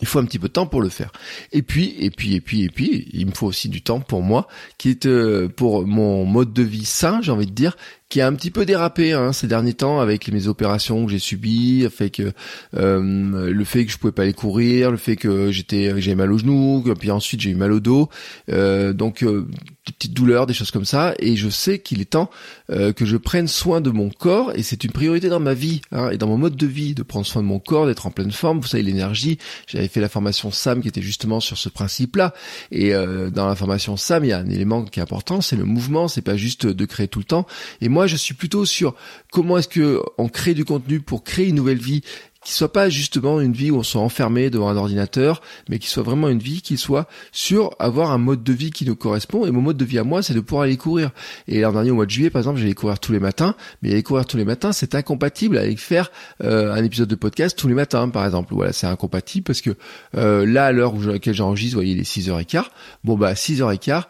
il 0.00 0.06
faut 0.06 0.18
un 0.18 0.24
petit 0.24 0.38
peu 0.38 0.48
de 0.48 0.52
temps 0.52 0.66
pour 0.66 0.82
le 0.82 0.88
faire. 0.88 1.12
Et 1.52 1.62
puis, 1.62 1.94
et 1.98 2.10
puis, 2.10 2.34
et 2.34 2.40
puis, 2.40 2.62
et 2.62 2.68
puis, 2.68 3.08
il 3.12 3.26
me 3.26 3.32
faut 3.32 3.46
aussi 3.46 3.68
du 3.68 3.82
temps 3.82 4.00
pour 4.00 4.22
moi, 4.22 4.46
qui 4.76 4.90
est 4.90 5.06
euh, 5.06 5.48
pour 5.48 5.86
mon 5.86 6.24
mode 6.24 6.52
de 6.52 6.62
vie 6.62 6.84
sain, 6.84 7.20
j'ai 7.22 7.32
envie 7.32 7.46
de 7.46 7.52
dire, 7.52 7.76
qui 8.08 8.22
a 8.22 8.26
un 8.26 8.34
petit 8.34 8.50
peu 8.50 8.64
dérapé 8.64 9.12
hein, 9.12 9.32
ces 9.32 9.46
derniers 9.46 9.74
temps 9.74 10.00
avec 10.00 10.28
mes 10.32 10.46
opérations 10.46 11.04
que 11.04 11.12
j'ai 11.12 11.18
subies, 11.18 11.86
que 12.12 12.32
euh, 12.74 13.50
le 13.50 13.64
fait 13.64 13.84
que 13.84 13.92
je 13.92 13.98
pouvais 13.98 14.12
pas 14.12 14.22
aller 14.22 14.32
courir, 14.32 14.90
le 14.90 14.96
fait 14.96 15.16
que 15.16 15.50
j'étais 15.50 16.00
j'ai 16.00 16.14
mal 16.14 16.32
au 16.32 16.38
genou, 16.38 16.82
puis 16.98 17.10
ensuite 17.10 17.40
j'ai 17.40 17.50
eu 17.50 17.54
mal 17.54 17.72
au 17.72 17.80
dos, 17.80 18.08
euh, 18.50 18.94
donc 18.94 19.22
euh, 19.22 19.46
des 19.86 19.92
petites 19.92 20.14
douleurs, 20.14 20.46
des 20.46 20.54
choses 20.54 20.70
comme 20.70 20.86
ça, 20.86 21.14
et 21.18 21.36
je 21.36 21.50
sais 21.50 21.80
qu'il 21.80 22.00
est 22.00 22.10
temps 22.10 22.30
que 22.68 23.06
je 23.06 23.16
prenne 23.16 23.48
soin 23.48 23.80
de 23.80 23.88
mon 23.88 24.10
corps 24.10 24.52
et 24.54 24.62
c'est 24.62 24.84
une 24.84 24.90
priorité 24.90 25.30
dans 25.30 25.40
ma 25.40 25.54
vie 25.54 25.80
hein, 25.90 26.10
et 26.10 26.18
dans 26.18 26.26
mon 26.26 26.36
mode 26.36 26.54
de 26.54 26.66
vie 26.66 26.94
de 26.94 27.02
prendre 27.02 27.24
soin 27.24 27.42
de 27.42 27.46
mon 27.46 27.58
corps, 27.58 27.86
d'être 27.86 28.06
en 28.06 28.10
pleine 28.10 28.30
forme. 28.30 28.60
Vous 28.60 28.66
savez 28.66 28.82
l'énergie. 28.82 29.38
J'avais 29.66 29.88
fait 29.88 30.00
la 30.00 30.10
formation 30.10 30.50
Sam 30.50 30.82
qui 30.82 30.88
était 30.88 31.00
justement 31.00 31.40
sur 31.40 31.56
ce 31.56 31.70
principe-là 31.70 32.34
et 32.70 32.92
dans 32.92 33.46
la 33.48 33.54
formation 33.54 33.96
Sam 33.96 34.24
il 34.24 34.28
y 34.28 34.32
a 34.32 34.38
un 34.38 34.50
élément 34.50 34.84
qui 34.84 35.00
est 35.00 35.02
important, 35.02 35.40
c'est 35.40 35.56
le 35.56 35.64
mouvement, 35.64 36.08
c'est 36.08 36.22
pas 36.22 36.36
juste 36.36 36.66
de 36.66 36.84
créer 36.84 37.08
tout 37.08 37.20
le 37.20 37.24
temps. 37.24 37.46
Et 37.80 37.88
moi 37.88 37.97
moi, 37.98 38.06
je 38.06 38.14
suis 38.14 38.34
plutôt 38.34 38.64
sur 38.64 38.94
comment 39.32 39.58
est-ce 39.58 39.66
que 39.66 40.00
on 40.18 40.28
crée 40.28 40.54
du 40.54 40.64
contenu 40.64 41.00
pour 41.00 41.24
créer 41.24 41.48
une 41.48 41.56
nouvelle 41.56 41.80
vie 41.80 42.02
qui 42.44 42.52
soit 42.52 42.72
pas 42.72 42.88
justement 42.88 43.40
une 43.40 43.52
vie 43.52 43.72
où 43.72 43.78
on 43.78 43.82
soit 43.82 44.00
enfermé 44.00 44.50
devant 44.50 44.68
un 44.68 44.76
ordinateur, 44.76 45.42
mais 45.68 45.80
qui 45.80 45.88
soit 45.88 46.04
vraiment 46.04 46.28
une 46.28 46.38
vie 46.38 46.62
qui 46.62 46.76
soit 46.76 47.08
sur 47.32 47.74
avoir 47.80 48.12
un 48.12 48.18
mode 48.18 48.44
de 48.44 48.52
vie 48.52 48.70
qui 48.70 48.86
nous 48.86 48.94
correspond. 48.94 49.46
Et 49.46 49.50
mon 49.50 49.62
mode 49.62 49.76
de 49.76 49.84
vie 49.84 49.98
à 49.98 50.04
moi, 50.04 50.22
c'est 50.22 50.32
de 50.32 50.38
pouvoir 50.38 50.62
aller 50.62 50.76
courir. 50.76 51.10
Et 51.48 51.62
l'an 51.62 51.72
dernier, 51.72 51.90
au 51.90 51.96
mois 51.96 52.06
de 52.06 52.10
juillet, 52.12 52.30
par 52.30 52.38
exemple, 52.38 52.60
j'allais 52.60 52.72
courir 52.72 53.00
tous 53.00 53.10
les 53.10 53.18
matins, 53.18 53.56
mais 53.82 53.90
aller 53.90 54.04
courir 54.04 54.24
tous 54.26 54.36
les 54.36 54.44
matins, 54.44 54.70
c'est 54.70 54.94
incompatible 54.94 55.58
avec 55.58 55.80
faire 55.80 56.12
euh, 56.44 56.72
un 56.72 56.84
épisode 56.84 57.08
de 57.08 57.16
podcast 57.16 57.58
tous 57.58 57.66
les 57.66 57.74
matins, 57.74 58.08
par 58.10 58.24
exemple. 58.24 58.54
Voilà, 58.54 58.72
c'est 58.72 58.86
incompatible 58.86 59.42
parce 59.42 59.60
que 59.60 59.70
euh, 60.16 60.46
là, 60.46 60.66
à 60.66 60.70
l'heure 60.70 60.94
où 60.94 61.02
laquelle 61.02 61.34
j'enregistre, 61.34 61.74
vous 61.74 61.82
voyez, 61.82 61.94
il 61.94 61.98
est 61.98 62.08
6h15. 62.08 62.66
Bon 63.02 63.16
bah 63.16 63.32
6h15, 63.34 64.04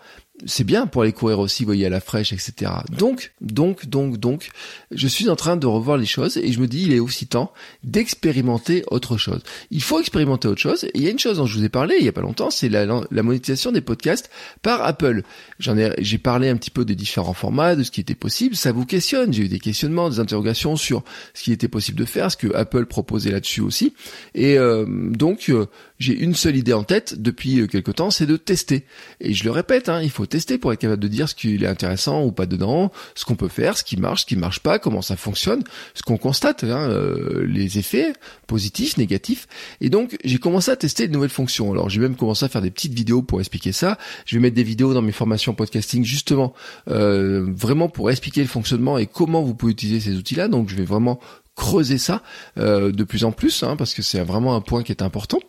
c'est 0.46 0.64
bien 0.64 0.86
pour 0.86 1.02
aller 1.02 1.12
courir 1.12 1.40
aussi, 1.40 1.64
voyez, 1.64 1.86
à 1.86 1.90
la 1.90 2.00
fraîche, 2.00 2.32
etc. 2.32 2.72
Donc, 2.96 3.32
donc, 3.40 3.86
donc, 3.86 4.18
donc, 4.18 4.50
je 4.90 5.08
suis 5.08 5.28
en 5.28 5.36
train 5.36 5.56
de 5.56 5.66
revoir 5.66 5.96
les 5.96 6.06
choses 6.06 6.36
et 6.36 6.52
je 6.52 6.60
me 6.60 6.66
dis, 6.66 6.82
il 6.82 6.92
est 6.92 7.00
aussi 7.00 7.26
temps 7.26 7.52
d'expérimenter 7.82 8.84
autre 8.88 9.16
chose. 9.16 9.42
Il 9.70 9.82
faut 9.82 10.00
expérimenter 10.00 10.48
autre 10.48 10.60
chose. 10.60 10.84
Et 10.84 10.90
il 10.94 11.02
y 11.02 11.08
a 11.08 11.10
une 11.10 11.18
chose 11.18 11.38
dont 11.38 11.46
je 11.46 11.58
vous 11.58 11.64
ai 11.64 11.68
parlé 11.68 11.96
il 11.98 12.04
y 12.04 12.08
a 12.08 12.12
pas 12.12 12.20
longtemps, 12.20 12.50
c'est 12.50 12.68
la, 12.68 12.86
monétisation 13.22 13.72
des 13.72 13.80
podcasts 13.80 14.30
par 14.62 14.82
Apple. 14.82 15.22
J'en 15.58 15.76
ai, 15.76 15.92
j'ai 15.98 16.18
parlé 16.18 16.48
un 16.48 16.56
petit 16.56 16.70
peu 16.70 16.84
des 16.84 16.94
différents 16.94 17.34
formats, 17.34 17.74
de 17.74 17.82
ce 17.82 17.90
qui 17.90 18.00
était 18.00 18.14
possible. 18.14 18.54
Ça 18.54 18.72
vous 18.72 18.86
questionne. 18.86 19.32
J'ai 19.32 19.44
eu 19.44 19.48
des 19.48 19.58
questionnements, 19.58 20.08
des 20.10 20.20
interrogations 20.20 20.76
sur 20.76 21.02
ce 21.34 21.42
qui 21.42 21.52
était 21.52 21.68
possible 21.68 21.98
de 21.98 22.04
faire, 22.04 22.30
ce 22.30 22.36
que 22.36 22.54
Apple 22.54 22.86
proposait 22.86 23.30
là-dessus 23.30 23.60
aussi. 23.60 23.94
Et 24.34 24.58
euh, 24.58 24.84
donc, 24.88 25.48
euh, 25.48 25.66
j'ai 25.98 26.14
une 26.14 26.34
seule 26.34 26.56
idée 26.56 26.72
en 26.72 26.84
tête 26.84 27.20
depuis 27.20 27.60
euh, 27.60 27.66
quelque 27.66 27.90
temps, 27.90 28.10
c'est 28.10 28.26
de 28.26 28.36
tester. 28.36 28.84
Et 29.20 29.34
je 29.34 29.44
le 29.44 29.50
répète, 29.50 29.88
hein, 29.88 30.00
il 30.02 30.10
faut 30.10 30.26
tester 30.26 30.58
pour 30.58 30.72
être 30.72 30.80
capable 30.80 31.02
de 31.02 31.08
dire 31.08 31.28
ce 31.28 31.34
qui 31.34 31.56
est 31.56 31.66
intéressant 31.66 32.24
ou 32.24 32.32
pas 32.32 32.46
dedans, 32.46 32.92
ce 33.14 33.24
qu'on 33.24 33.34
peut 33.34 33.48
faire, 33.48 33.76
ce 33.76 33.84
qui 33.84 33.96
marche, 33.96 34.22
ce 34.22 34.26
qui 34.26 34.36
marche 34.36 34.60
pas, 34.60 34.78
comment 34.78 35.02
ça 35.02 35.16
fonctionne, 35.16 35.64
ce 35.94 36.02
qu'on 36.02 36.16
constate, 36.16 36.62
hein, 36.64 36.88
euh, 36.88 37.44
les 37.46 37.78
effets 37.78 38.12
positifs, 38.46 38.96
négatifs. 38.96 39.48
Et 39.80 39.90
donc 39.90 40.16
j'ai 40.24 40.38
commencé 40.38 40.70
à 40.70 40.76
tester 40.76 41.08
de 41.08 41.12
nouvelles 41.12 41.30
fonctions. 41.30 41.72
Alors 41.72 41.88
j'ai 41.88 42.00
même 42.00 42.16
commencé 42.16 42.44
à 42.44 42.48
faire 42.48 42.62
des 42.62 42.70
petites 42.70 42.94
vidéos 42.94 43.22
pour 43.22 43.40
expliquer 43.40 43.72
ça. 43.72 43.98
Je 44.24 44.36
vais 44.36 44.40
mettre 44.40 44.56
des 44.56 44.62
vidéos 44.62 44.94
dans 44.94 45.02
mes 45.02 45.12
formations 45.12 45.54
podcasting 45.54 46.04
justement, 46.04 46.54
euh, 46.88 47.44
vraiment 47.48 47.88
pour 47.88 48.10
expliquer 48.10 48.42
le 48.42 48.48
fonctionnement 48.48 48.98
et 48.98 49.06
comment 49.06 49.42
vous 49.42 49.54
pouvez 49.54 49.72
utiliser 49.72 50.00
ces 50.00 50.16
outils-là. 50.16 50.46
Donc 50.46 50.68
je 50.68 50.76
vais 50.76 50.84
vraiment 50.84 51.18
creuser 51.56 51.98
ça 51.98 52.22
de 52.56 53.02
plus 53.02 53.24
en 53.24 53.32
plus, 53.32 53.64
hein, 53.64 53.74
parce 53.74 53.92
que 53.92 54.00
c'est 54.00 54.20
vraiment 54.20 54.54
un 54.54 54.60
point 54.60 54.84
qui 54.84 54.92
est 54.92 55.02
important. 55.02 55.40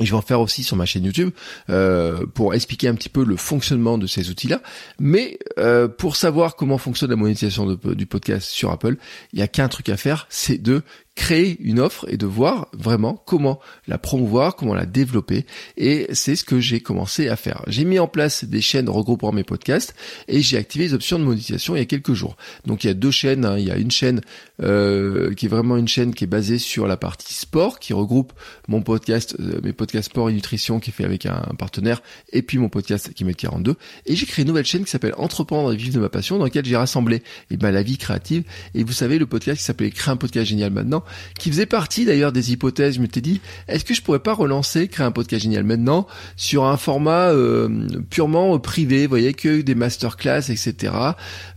Je 0.00 0.10
vais 0.10 0.16
en 0.16 0.22
faire 0.22 0.40
aussi 0.40 0.62
sur 0.62 0.76
ma 0.76 0.86
chaîne 0.86 1.04
YouTube 1.04 1.30
euh, 1.68 2.24
pour 2.34 2.54
expliquer 2.54 2.88
un 2.88 2.94
petit 2.94 3.08
peu 3.08 3.24
le 3.24 3.36
fonctionnement 3.36 3.98
de 3.98 4.06
ces 4.06 4.30
outils-là. 4.30 4.62
Mais 4.98 5.38
euh, 5.58 5.88
pour 5.88 6.16
savoir 6.16 6.56
comment 6.56 6.78
fonctionne 6.78 7.10
la 7.10 7.16
monétisation 7.16 7.74
du 7.74 8.06
podcast 8.06 8.48
sur 8.48 8.70
Apple, 8.70 8.96
il 9.32 9.36
n'y 9.36 9.42
a 9.42 9.48
qu'un 9.48 9.68
truc 9.68 9.88
à 9.88 9.96
faire, 9.96 10.26
c'est 10.30 10.58
de 10.58 10.82
créer 11.16 11.58
une 11.60 11.80
offre 11.80 12.06
et 12.08 12.16
de 12.16 12.26
voir 12.26 12.68
vraiment 12.72 13.14
comment 13.26 13.60
la 13.86 13.98
promouvoir, 13.98 14.56
comment 14.56 14.74
la 14.74 14.86
développer. 14.86 15.44
Et 15.76 16.06
c'est 16.12 16.36
ce 16.36 16.44
que 16.44 16.60
j'ai 16.60 16.80
commencé 16.80 17.28
à 17.28 17.36
faire. 17.36 17.62
J'ai 17.66 17.84
mis 17.84 17.98
en 17.98 18.06
place 18.06 18.44
des 18.44 18.60
chaînes 18.60 18.88
regroupant 18.88 19.32
mes 19.32 19.44
podcasts 19.44 19.94
et 20.28 20.40
j'ai 20.40 20.56
activé 20.56 20.86
les 20.86 20.94
options 20.94 21.18
de 21.18 21.24
monétisation 21.24 21.76
il 21.76 21.80
y 21.80 21.82
a 21.82 21.86
quelques 21.86 22.14
jours. 22.14 22.36
Donc 22.66 22.84
il 22.84 22.86
y 22.86 22.90
a 22.90 22.94
deux 22.94 23.10
chaînes. 23.10 23.44
Hein. 23.44 23.58
Il 23.58 23.64
y 23.64 23.70
a 23.70 23.76
une 23.76 23.90
chaîne 23.90 24.20
euh, 24.62 25.34
qui 25.34 25.46
est 25.46 25.48
vraiment 25.48 25.76
une 25.76 25.88
chaîne 25.88 26.14
qui 26.14 26.24
est 26.24 26.28
basée 26.28 26.58
sur 26.58 26.86
la 26.86 26.96
partie 26.96 27.34
sport, 27.34 27.80
qui 27.80 27.92
regroupe 27.92 28.32
mon 28.68 28.82
podcast, 28.82 29.36
euh, 29.40 29.60
mes 29.62 29.72
podcasts 29.72 30.10
sport 30.10 30.30
et 30.30 30.32
nutrition 30.32 30.80
qui 30.80 30.90
est 30.90 30.92
fait 30.92 31.04
avec 31.04 31.26
un, 31.26 31.40
partenaire, 31.58 32.02
et 32.32 32.42
puis 32.42 32.58
mon 32.58 32.68
podcast 32.68 33.12
qui 33.14 33.24
met 33.24 33.34
42. 33.34 33.76
Et 34.06 34.16
j'ai 34.16 34.26
créé 34.26 34.42
une 34.42 34.48
nouvelle 34.48 34.66
chaîne 34.66 34.84
qui 34.84 34.90
s'appelle 34.90 35.14
Entreprendre 35.16 35.72
et 35.72 35.76
vivre 35.76 35.94
de 35.94 36.00
ma 36.00 36.08
passion, 36.08 36.38
dans 36.38 36.44
laquelle 36.44 36.64
j'ai 36.64 36.76
rassemblé 36.76 37.22
eh 37.50 37.56
ben, 37.56 37.70
la 37.70 37.82
vie 37.82 37.98
créative. 37.98 38.44
Et 38.74 38.84
vous 38.84 38.92
savez, 38.92 39.18
le 39.18 39.26
podcast 39.26 39.58
qui 39.58 39.64
s'appelait 39.64 39.90
Créer 39.90 40.12
un 40.12 40.16
podcast 40.16 40.46
génial 40.46 40.72
maintenant, 40.72 40.99
qui 41.38 41.50
faisait 41.50 41.66
partie 41.66 42.04
d'ailleurs 42.04 42.32
des 42.32 42.52
hypothèses. 42.52 42.94
Je 42.94 43.00
m'étais 43.00 43.20
dit, 43.20 43.40
est-ce 43.68 43.84
que 43.84 43.94
je 43.94 44.02
pourrais 44.02 44.20
pas 44.20 44.34
relancer, 44.34 44.88
créer 44.88 45.06
un 45.06 45.12
podcast 45.12 45.42
génial 45.42 45.64
maintenant 45.64 46.06
sur 46.36 46.64
un 46.64 46.76
format 46.76 47.30
euh, 47.30 47.68
purement 48.10 48.58
privé, 48.58 49.02
vous 49.02 49.10
voyez, 49.10 49.34
que 49.34 49.60
des 49.60 49.74
masterclass, 49.74 50.50
etc., 50.50 50.92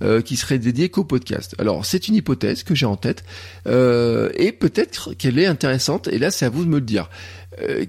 euh, 0.02 0.22
qui 0.22 0.36
serait 0.36 0.60
dédié 0.60 0.90
qu'au 0.90 1.04
podcast. 1.04 1.56
Alors 1.60 1.86
c'est 1.86 2.08
une 2.08 2.16
hypothèse 2.16 2.64
que 2.64 2.76
j'ai 2.76 2.86
en 2.86 2.96
tête 2.96 3.24
euh, 3.68 4.30
et 4.36 4.52
peut-être 4.52 5.14
qu'elle 5.14 5.40
est 5.40 5.46
intéressante. 5.46 6.08
Et 6.08 6.20
là, 6.20 6.32
c'est 6.32 6.46
à 6.46 6.50
vous 6.50 6.64
de 6.64 6.70
me 6.70 6.80
le 6.80 6.86
dire. 6.86 7.10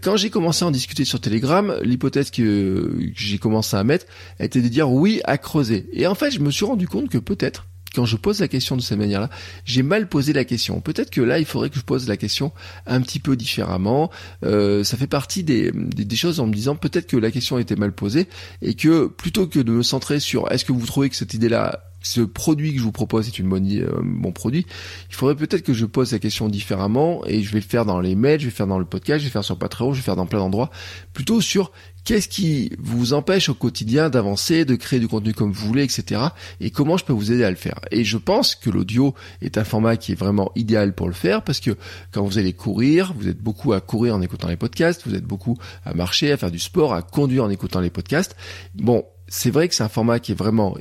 Quand 0.02 0.18
j'ai 0.18 0.28
commencé 0.28 0.62
à 0.62 0.68
en 0.68 0.70
discuter 0.70 1.06
sur 1.06 1.22
Telegram, 1.22 1.74
l'hypothèse 1.82 2.30
que, 2.30 2.42
que 2.42 3.12
j'ai 3.14 3.38
commencé 3.38 3.74
à 3.74 3.82
mettre 3.82 4.04
était 4.38 4.60
de 4.60 4.68
dire 4.68 4.90
oui 4.90 5.22
à 5.24 5.38
creuser. 5.38 5.86
Et 5.94 6.06
en 6.06 6.14
fait, 6.14 6.30
je 6.30 6.40
me 6.40 6.50
suis 6.50 6.66
rendu 6.66 6.86
compte 6.86 7.08
que 7.08 7.16
peut-être 7.16 7.64
quand 7.94 8.06
je 8.06 8.16
pose 8.16 8.40
la 8.40 8.48
question 8.48 8.76
de 8.76 8.82
cette 8.82 8.98
manière-là, 8.98 9.30
j'ai 9.64 9.82
mal 9.82 10.08
posé 10.08 10.32
la 10.32 10.44
question. 10.44 10.80
Peut-être 10.80 11.10
que 11.10 11.20
là, 11.20 11.38
il 11.38 11.44
faudrait 11.44 11.70
que 11.70 11.76
je 11.76 11.84
pose 11.84 12.08
la 12.08 12.16
question 12.16 12.52
un 12.86 13.00
petit 13.00 13.20
peu 13.20 13.36
différemment. 13.36 14.10
Euh, 14.44 14.84
ça 14.84 14.96
fait 14.96 15.06
partie 15.06 15.44
des, 15.44 15.70
des, 15.72 16.16
choses 16.16 16.40
en 16.40 16.46
me 16.46 16.54
disant 16.54 16.76
peut-être 16.76 17.06
que 17.06 17.16
la 17.16 17.30
question 17.30 17.58
était 17.58 17.76
mal 17.76 17.92
posée 17.92 18.28
et 18.62 18.74
que 18.74 19.06
plutôt 19.06 19.46
que 19.46 19.60
de 19.60 19.70
me 19.70 19.82
centrer 19.82 20.20
sur 20.20 20.50
est-ce 20.50 20.64
que 20.64 20.72
vous 20.72 20.86
trouvez 20.86 21.10
que 21.10 21.16
cette 21.16 21.34
idée-là 21.34 21.80
ce 22.04 22.20
produit 22.20 22.72
que 22.72 22.78
je 22.78 22.84
vous 22.84 22.92
propose 22.92 23.26
est 23.26 23.38
une 23.38 23.48
bonne, 23.48 23.68
euh, 23.72 24.00
bon 24.04 24.30
produit, 24.30 24.66
il 25.08 25.14
faudrait 25.14 25.34
peut-être 25.34 25.62
que 25.62 25.72
je 25.72 25.86
pose 25.86 26.12
la 26.12 26.20
question 26.20 26.48
différemment 26.48 27.24
et 27.26 27.42
je 27.42 27.50
vais 27.50 27.60
le 27.60 27.66
faire 27.66 27.84
dans 27.84 28.00
les 28.00 28.14
mails, 28.14 28.38
je 28.38 28.44
vais 28.44 28.50
le 28.50 28.56
faire 28.56 28.66
dans 28.66 28.78
le 28.78 28.84
podcast, 28.84 29.18
je 29.18 29.24
vais 29.24 29.30
le 29.30 29.32
faire 29.32 29.44
sur 29.44 29.58
Patreon, 29.58 29.92
je 29.92 29.96
vais 29.96 30.00
le 30.00 30.04
faire 30.04 30.16
dans 30.16 30.26
plein 30.26 30.38
d'endroits, 30.38 30.70
plutôt 31.12 31.40
sur 31.40 31.72
Qu'est-ce 32.04 32.28
qui 32.28 32.70
vous 32.78 33.14
empêche 33.14 33.48
au 33.48 33.54
quotidien 33.54 34.10
d'avancer, 34.10 34.66
de 34.66 34.74
créer 34.74 35.00
du 35.00 35.08
contenu 35.08 35.32
comme 35.32 35.52
vous 35.52 35.66
voulez, 35.66 35.84
etc. 35.84 36.20
Et 36.60 36.70
comment 36.70 36.98
je 36.98 37.04
peux 37.06 37.14
vous 37.14 37.32
aider 37.32 37.44
à 37.44 37.50
le 37.50 37.56
faire 37.56 37.80
Et 37.90 38.04
je 38.04 38.18
pense 38.18 38.54
que 38.54 38.68
l'audio 38.68 39.14
est 39.40 39.56
un 39.56 39.64
format 39.64 39.96
qui 39.96 40.12
est 40.12 40.14
vraiment 40.14 40.52
idéal 40.54 40.94
pour 40.94 41.06
le 41.06 41.14
faire 41.14 41.42
parce 41.42 41.60
que 41.60 41.70
quand 42.12 42.22
vous 42.22 42.36
allez 42.36 42.52
courir, 42.52 43.14
vous 43.18 43.26
êtes 43.26 43.40
beaucoup 43.40 43.72
à 43.72 43.80
courir 43.80 44.14
en 44.14 44.20
écoutant 44.20 44.48
les 44.48 44.58
podcasts, 44.58 45.06
vous 45.06 45.14
êtes 45.14 45.24
beaucoup 45.24 45.56
à 45.86 45.94
marcher, 45.94 46.30
à 46.30 46.36
faire 46.36 46.50
du 46.50 46.58
sport, 46.58 46.92
à 46.92 47.00
conduire 47.00 47.44
en 47.44 47.50
écoutant 47.50 47.80
les 47.80 47.88
podcasts. 47.88 48.36
Bon, 48.74 49.06
c'est 49.26 49.50
vrai 49.50 49.66
que 49.68 49.74
c'est 49.74 49.82
un 49.82 49.88
format 49.88 50.18
qui 50.18 50.32
est 50.32 50.38
vraiment 50.38 50.76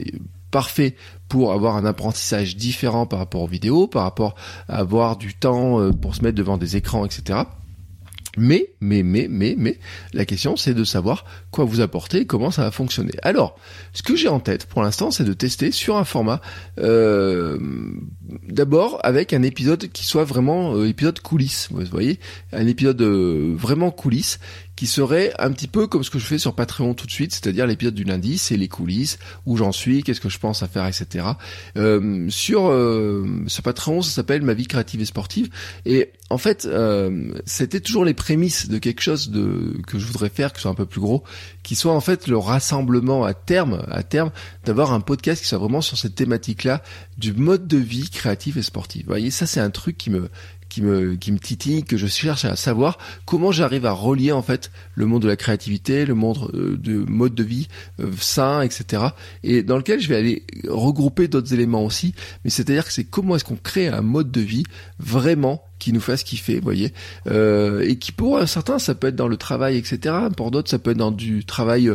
parfait 0.53 0.95
pour 1.27 1.51
avoir 1.51 1.75
un 1.75 1.83
apprentissage 1.83 2.55
différent 2.55 3.07
par 3.07 3.17
rapport 3.17 3.41
aux 3.41 3.48
vidéos, 3.48 3.88
par 3.88 4.03
rapport 4.03 4.36
à 4.69 4.77
avoir 4.77 5.17
du 5.17 5.33
temps 5.33 5.81
euh, 5.81 5.91
pour 5.91 6.15
se 6.15 6.22
mettre 6.22 6.38
devant 6.38 6.57
des 6.57 6.77
écrans, 6.77 7.03
etc. 7.05 7.39
Mais, 8.36 8.69
mais, 8.81 9.03
mais, 9.03 9.27
mais, 9.29 9.55
mais, 9.57 9.79
la 10.13 10.25
question 10.25 10.55
c'est 10.55 10.74
de 10.74 10.83
savoir 10.83 11.24
quoi 11.51 11.65
vous 11.65 11.81
apporter 11.81 12.22
et 12.22 12.25
comment 12.25 12.50
ça 12.50 12.63
va 12.63 12.72
fonctionner. 12.72 13.13
Alors, 13.22 13.55
ce 13.93 14.01
que 14.01 14.15
j'ai 14.15 14.27
en 14.27 14.39
tête 14.39 14.65
pour 14.65 14.81
l'instant, 14.81 15.12
c'est 15.12 15.24
de 15.24 15.33
tester 15.33 15.72
sur 15.72 15.98
un 15.98 16.03
format, 16.03 16.41
euh, 16.79 17.60
d'abord 18.48 19.00
avec 19.03 19.33
un 19.33 19.43
épisode 19.43 19.88
qui 19.91 20.05
soit 20.05 20.24
vraiment 20.24 20.75
euh, 20.75 20.88
épisode 20.88 21.19
coulisses, 21.19 21.67
vous 21.69 21.86
voyez, 21.86 22.19
un 22.53 22.65
épisode 22.65 23.01
euh, 23.03 23.53
vraiment 23.55 23.91
coulisses 23.91 24.39
qui 24.75 24.88
serait 24.88 25.34
un 25.39 25.51
petit 25.51 25.68
peu 25.68 25.88
comme 25.88 26.03
ce 26.03 26.10
que 26.10 26.20
je 26.20 26.25
fais 26.25 26.38
sur 26.38 26.56
Patreon 26.56 26.94
tout 26.94 27.06
de 27.06 27.12
suite, 27.12 27.32
c'est-à-dire 27.32 27.68
l'épisode 27.68 27.94
du 27.94 28.03
lundi, 28.03 28.38
c'est 28.38 28.58
les 28.58 28.68
coulisses, 28.68 29.20
où 29.46 29.58
j'en 29.58 29.72
suis, 29.72 30.03
qu'est-ce 30.03 30.22
que 30.22 30.30
je 30.30 30.39
pense 30.39 30.63
à 30.63 30.68
faire, 30.68 30.86
etc. 30.88 31.25
Euh, 31.77 32.27
sur, 32.30 32.68
euh, 32.68 33.46
Patreon, 33.63 34.01
ça 34.01 34.12
s'appelle 34.12 34.42
Ma 34.42 34.53
vie 34.53 34.68
créative 34.68 35.01
et 35.01 35.06
sportive, 35.06 35.50
et 35.86 36.12
en 36.30 36.38
fait, 36.38 36.65
euh, 36.65 37.32
c'était 37.46 37.80
toujours 37.80 38.06
les 38.06 38.15
prémices 38.15 38.68
de 38.68 38.80
quelque 38.80 39.01
chose 39.01 39.30
de 39.30 39.77
que 39.86 40.00
je 40.00 40.06
voudrais 40.08 40.30
faire, 40.30 40.51
qui 40.51 40.62
soit 40.62 40.72
un 40.72 40.75
peu 40.75 40.86
plus 40.86 41.01
gros, 41.01 41.24
qui 41.62 41.75
soit 41.75 41.94
en 41.94 42.01
fait 42.01 42.27
le 42.27 42.38
rassemblement 42.38 43.24
à 43.24 43.34
terme, 43.34 43.86
à 43.92 44.01
terme, 44.03 44.32
d'avoir 44.65 44.94
un 44.94 45.00
podcast 45.00 45.42
qui 45.42 45.48
soit 45.48 45.60
vraiment 45.60 45.82
sur 45.82 45.98
cette 45.98 46.15
thématique-là 46.15 46.82
du 47.18 47.34
mode 47.34 47.68
de 47.68 47.77
vie 47.77 48.10
créatif 48.10 48.58
et 48.58 48.63
sportif. 48.63 49.03
Vous 49.03 49.10
voyez, 49.10 49.30
ça 49.30 49.46
c'est 49.46 49.60
un 49.60 49.70
truc 49.70 49.98
qui 49.98 50.10
me 50.10 50.30
qui 50.74 50.82
me 50.82 51.13
qui 51.13 51.32
titille, 51.36 51.84
que 51.84 51.98
je 51.98 52.08
cherche 52.08 52.46
à 52.46 52.56
savoir 52.56 52.98
comment 53.25 53.51
j'arrive 53.51 53.86
à 53.86 53.92
relier 53.92 54.32
en 54.32 54.42
fait 54.42 54.72
le 54.96 55.06
monde 55.06 55.22
de 55.22 55.27
la 55.27 55.36
créativité, 55.36 56.03
le 56.03 56.15
monde 56.15 56.50
euh, 56.56 56.75
de 56.77 57.06
mode 57.08 57.36
de 57.36 57.44
vie 57.44 57.68
euh, 58.00 58.12
sain, 58.20 58.62
etc. 58.62 59.03
Et 59.44 59.62
dans 59.62 59.77
lequel 59.77 60.00
je 60.00 60.10
vais 60.10 60.15
aller 60.15 60.44
regrouper 60.68 61.27
d'autres 61.27 61.53
éléments 61.53 61.86
aussi. 61.86 62.15
Mais 62.44 62.50
c'est-à-dire 62.50 62.86
que 62.86 62.92
c'est 62.92 63.03
comment 63.03 63.36
est-ce 63.36 63.44
qu'on 63.44 63.56
crée 63.56 63.88
un 63.88 64.01
mode 64.01 64.32
de 64.32 64.42
vie 64.42 64.63
vraiment 64.98 65.63
qui 65.77 65.94
nous 65.94 66.00
fasse 66.00 66.24
kiffer, 66.24 66.56
vous 66.56 66.63
voyez, 66.63 66.92
euh, 67.27 67.82
et 67.82 67.98
qui 67.98 68.12
pour 68.12 68.48
certains 68.48 68.80
ça 68.80 68.96
peut 68.96 69.08
être 69.08 69.15
dans 69.15 69.27
le 69.27 69.38
travail, 69.38 69.77
etc. 69.77 70.15
Pour 70.36 70.50
d'autres 70.50 70.72
ça 70.72 70.80
peut 70.80 70.92
être 70.92 70.98
dans 70.98 71.12
du 71.12 71.46
travail 71.46 71.92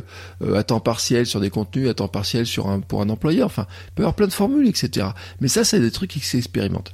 à 0.55 0.63
temps 0.63 0.79
partiel 0.79 1.27
sur 1.27 1.41
des 1.41 1.51
contenus, 1.51 1.89
à 1.89 1.95
temps 1.95 2.07
partiel 2.07 2.47
sur 2.47 2.69
un 2.69 2.79
pour 2.79 3.03
un 3.03 3.09
employeur. 3.09 3.47
Enfin, 3.47 3.67
il 3.89 3.95
peut 3.95 4.03
y 4.03 4.05
avoir 4.05 4.15
plein 4.15 4.29
de 4.29 4.33
formules, 4.33 4.69
etc. 4.69 5.09
Mais 5.41 5.49
ça, 5.49 5.65
c'est 5.65 5.81
des 5.81 5.91
trucs 5.91 6.11
qui 6.11 6.21
s'expérimentent. 6.21 6.93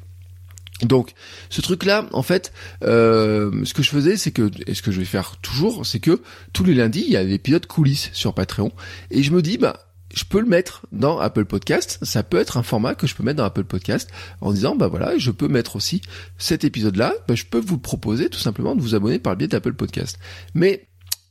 Donc 0.84 1.12
ce 1.50 1.60
truc-là, 1.60 2.06
en 2.12 2.22
fait, 2.22 2.52
euh, 2.82 3.64
ce 3.64 3.74
que 3.74 3.82
je 3.82 3.90
faisais, 3.90 4.16
c'est 4.16 4.30
que, 4.30 4.50
et 4.66 4.74
ce 4.74 4.82
que 4.82 4.92
je 4.92 4.98
vais 4.98 5.04
faire 5.04 5.36
toujours, 5.38 5.86
c'est 5.86 6.00
que 6.00 6.22
tous 6.52 6.64
les 6.64 6.74
lundis, 6.74 7.04
il 7.06 7.12
y 7.12 7.16
a 7.16 7.22
l'épisode 7.22 7.66
coulisses 7.66 8.10
sur 8.12 8.34
Patreon, 8.34 8.72
et 9.10 9.22
je 9.22 9.32
me 9.32 9.42
dis, 9.42 9.58
bah, 9.58 9.78
je 10.14 10.24
peux 10.24 10.40
le 10.40 10.46
mettre 10.46 10.86
dans 10.92 11.18
Apple 11.18 11.44
Podcast. 11.44 11.98
Ça 12.02 12.22
peut 12.22 12.38
être 12.38 12.56
un 12.56 12.62
format 12.62 12.94
que 12.94 13.06
je 13.06 13.14
peux 13.14 13.24
mettre 13.24 13.38
dans 13.38 13.44
Apple 13.44 13.64
Podcast 13.64 14.08
en 14.40 14.52
disant, 14.52 14.76
bah 14.76 14.86
voilà, 14.86 15.18
je 15.18 15.30
peux 15.30 15.48
mettre 15.48 15.76
aussi 15.76 16.02
cet 16.38 16.64
épisode-là. 16.64 17.14
Bah, 17.26 17.34
je 17.34 17.44
peux 17.44 17.58
vous 17.58 17.78
proposer 17.78 18.28
tout 18.28 18.38
simplement 18.38 18.76
de 18.76 18.80
vous 18.80 18.94
abonner 18.94 19.18
par 19.18 19.32
le 19.32 19.38
biais 19.38 19.48
d'Apple 19.48 19.74
Podcast. 19.74 20.18
Mais 20.54 20.86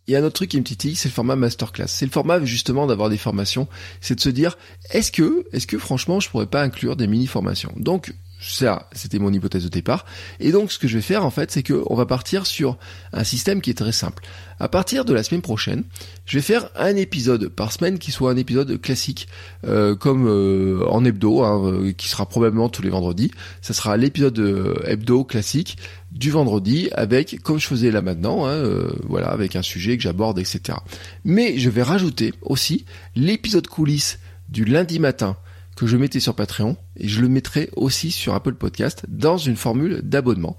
il 0.07 0.13
y 0.13 0.17
a 0.17 0.19
un 0.19 0.23
autre 0.23 0.35
truc 0.35 0.49
qui 0.49 0.57
me 0.57 0.63
titille, 0.63 0.95
c'est 0.95 1.07
le 1.07 1.13
format 1.13 1.37
masterclass. 1.37 1.87
C'est 1.87 2.05
le 2.05 2.11
format 2.11 2.43
justement 2.43 2.85
d'avoir 2.85 3.09
des 3.09 3.17
formations. 3.17 3.69
C'est 4.01 4.15
de 4.15 4.19
se 4.19 4.29
dire, 4.29 4.57
est-ce 4.91 5.13
que, 5.13 5.45
est-ce 5.53 5.65
que 5.65 5.77
franchement, 5.77 6.19
je 6.19 6.29
pourrais 6.29 6.47
pas 6.47 6.61
inclure 6.61 6.97
des 6.97 7.07
mini 7.07 7.27
formations 7.27 7.73
Donc 7.77 8.13
Ça, 8.45 8.89
c'était 8.91 9.19
mon 9.19 9.31
hypothèse 9.31 9.63
de 9.63 9.69
départ. 9.69 10.05
Et 10.39 10.51
donc, 10.51 10.71
ce 10.71 10.77
que 10.77 10.87
je 10.87 10.95
vais 10.95 11.01
faire, 11.01 11.25
en 11.25 11.31
fait, 11.31 11.49
c'est 11.51 11.63
que 11.63 11.81
on 11.87 11.95
va 11.95 12.05
partir 12.05 12.45
sur 12.45 12.77
un 13.13 13.23
système 13.23 13.61
qui 13.61 13.69
est 13.69 13.77
très 13.77 13.93
simple. 13.93 14.23
À 14.59 14.67
partir 14.67 15.05
de 15.05 15.13
la 15.13 15.23
semaine 15.23 15.41
prochaine, 15.41 15.83
je 16.25 16.37
vais 16.37 16.41
faire 16.41 16.69
un 16.75 16.95
épisode 16.95 17.47
par 17.47 17.71
semaine 17.71 17.99
qui 17.99 18.11
soit 18.11 18.31
un 18.31 18.37
épisode 18.37 18.79
classique, 18.81 19.27
euh, 19.65 19.95
comme 19.95 20.27
euh, 20.27 20.85
en 20.89 21.05
hebdo, 21.05 21.43
hein, 21.43 21.61
euh, 21.65 21.91
qui 21.93 22.07
sera 22.07 22.25
probablement 22.25 22.69
tous 22.69 22.81
les 22.81 22.89
vendredis. 22.89 23.31
Ça 23.61 23.73
sera 23.73 23.95
l'épisode 23.97 24.39
hebdo 24.85 25.23
classique 25.23 25.77
du 26.11 26.29
vendredi 26.29 26.89
avec, 26.93 27.41
comme 27.41 27.59
je 27.59 27.67
faisais 27.67 27.91
là 27.91 28.01
maintenant, 28.01 28.45
hein, 28.45 28.63
voilà, 29.07 29.27
avec 29.29 29.55
un 29.55 29.63
sujet 29.63 29.97
que 29.97 30.03
j'aborde, 30.03 30.37
etc. 30.37 30.77
Mais 31.23 31.57
je 31.57 31.69
vais 31.69 31.83
rajouter 31.83 32.33
aussi 32.41 32.85
l'épisode 33.15 33.67
coulisses 33.67 34.19
du 34.49 34.65
lundi 34.65 34.99
matin 34.99 35.37
que 35.75 35.87
je 35.87 35.97
mettais 35.97 36.19
sur 36.19 36.35
Patreon 36.35 36.77
et 36.97 37.07
je 37.07 37.21
le 37.21 37.29
mettrai 37.29 37.69
aussi 37.75 38.11
sur 38.11 38.33
Apple 38.33 38.53
Podcast 38.53 39.05
dans 39.07 39.37
une 39.37 39.55
formule 39.55 40.01
d'abonnement. 40.03 40.57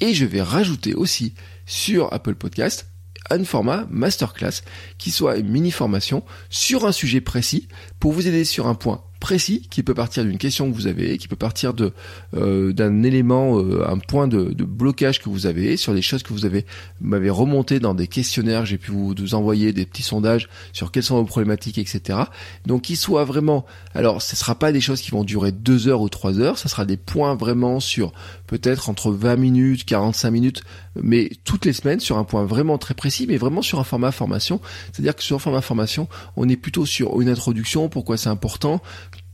Et 0.00 0.14
je 0.14 0.24
vais 0.24 0.42
rajouter 0.42 0.94
aussi 0.94 1.34
sur 1.66 2.12
Apple 2.12 2.34
Podcast 2.34 2.88
un 3.30 3.44
format 3.44 3.86
masterclass 3.90 4.62
qui 4.98 5.10
soit 5.10 5.36
une 5.36 5.48
mini 5.48 5.70
formation 5.70 6.24
sur 6.48 6.86
un 6.86 6.92
sujet 6.92 7.20
précis 7.20 7.68
pour 7.98 8.12
vous 8.12 8.28
aider 8.28 8.44
sur 8.44 8.66
un 8.66 8.74
point 8.74 9.02
précis 9.20 9.66
qui 9.70 9.82
peut 9.82 9.94
partir 9.94 10.24
d'une 10.24 10.38
question 10.38 10.70
que 10.70 10.76
vous 10.76 10.86
avez, 10.86 11.18
qui 11.18 11.28
peut 11.28 11.36
partir 11.36 11.74
de 11.74 11.92
euh, 12.34 12.72
d'un 12.72 13.02
élément, 13.02 13.58
euh, 13.58 13.84
un 13.88 13.98
point 13.98 14.28
de, 14.28 14.54
blocage 14.64 15.22
que 15.22 15.28
vous 15.28 15.46
avez 15.46 15.76
sur 15.76 15.94
des 15.94 16.02
choses 16.02 16.22
que 16.22 16.32
vous 16.32 16.44
avez 16.44 16.66
m'avez 17.00 17.30
remonté 17.30 17.80
dans 17.80 17.94
des 17.94 18.08
questionnaires, 18.08 18.66
j'ai 18.66 18.78
pu 18.78 18.90
vous, 18.90 19.14
envoyer 19.34 19.72
des 19.72 19.86
petits 19.86 20.02
sondages 20.02 20.48
sur 20.72 20.92
quelles 20.92 21.02
sont 21.02 21.16
vos 21.16 21.24
problématiques, 21.24 21.78
etc. 21.78 22.20
Donc 22.66 22.82
qui 22.82 22.96
soit 22.96 23.24
vraiment, 23.24 23.64
alors 23.94 24.22
ce 24.22 24.36
sera 24.36 24.54
pas 24.54 24.72
des 24.72 24.80
choses 24.80 25.00
qui 25.00 25.10
vont 25.10 25.24
durer 25.24 25.52
deux 25.52 25.88
heures 25.88 26.00
ou 26.00 26.08
trois 26.08 26.38
heures, 26.38 26.58
ça 26.58 26.68
sera 26.68 26.84
des 26.84 26.96
points 26.96 27.34
vraiment 27.34 27.80
sur 27.80 28.12
peut-être 28.46 28.88
entre 28.88 29.10
20 29.10 29.36
minutes, 29.36 29.84
45 29.84 30.30
minutes, 30.30 30.62
mais 31.02 31.30
toutes 31.44 31.64
les 31.64 31.72
semaines 31.72 32.00
sur 32.00 32.18
un 32.18 32.24
point 32.24 32.44
vraiment 32.44 32.78
très 32.78 32.94
précis, 32.94 33.26
mais 33.28 33.36
vraiment 33.36 33.62
sur 33.62 33.78
un 33.80 33.84
format 33.84 34.12
formation. 34.12 34.60
C'est-à-dire 34.92 35.14
que 35.16 35.22
sur 35.22 35.36
un 35.36 35.40
format 35.40 35.60
formation, 35.60 36.08
on 36.36 36.48
est 36.48 36.56
plutôt 36.56 36.86
sur 36.86 37.20
une 37.20 37.28
introduction, 37.28 37.88
pourquoi 37.88 38.16
c'est 38.16 38.28
important, 38.28 38.80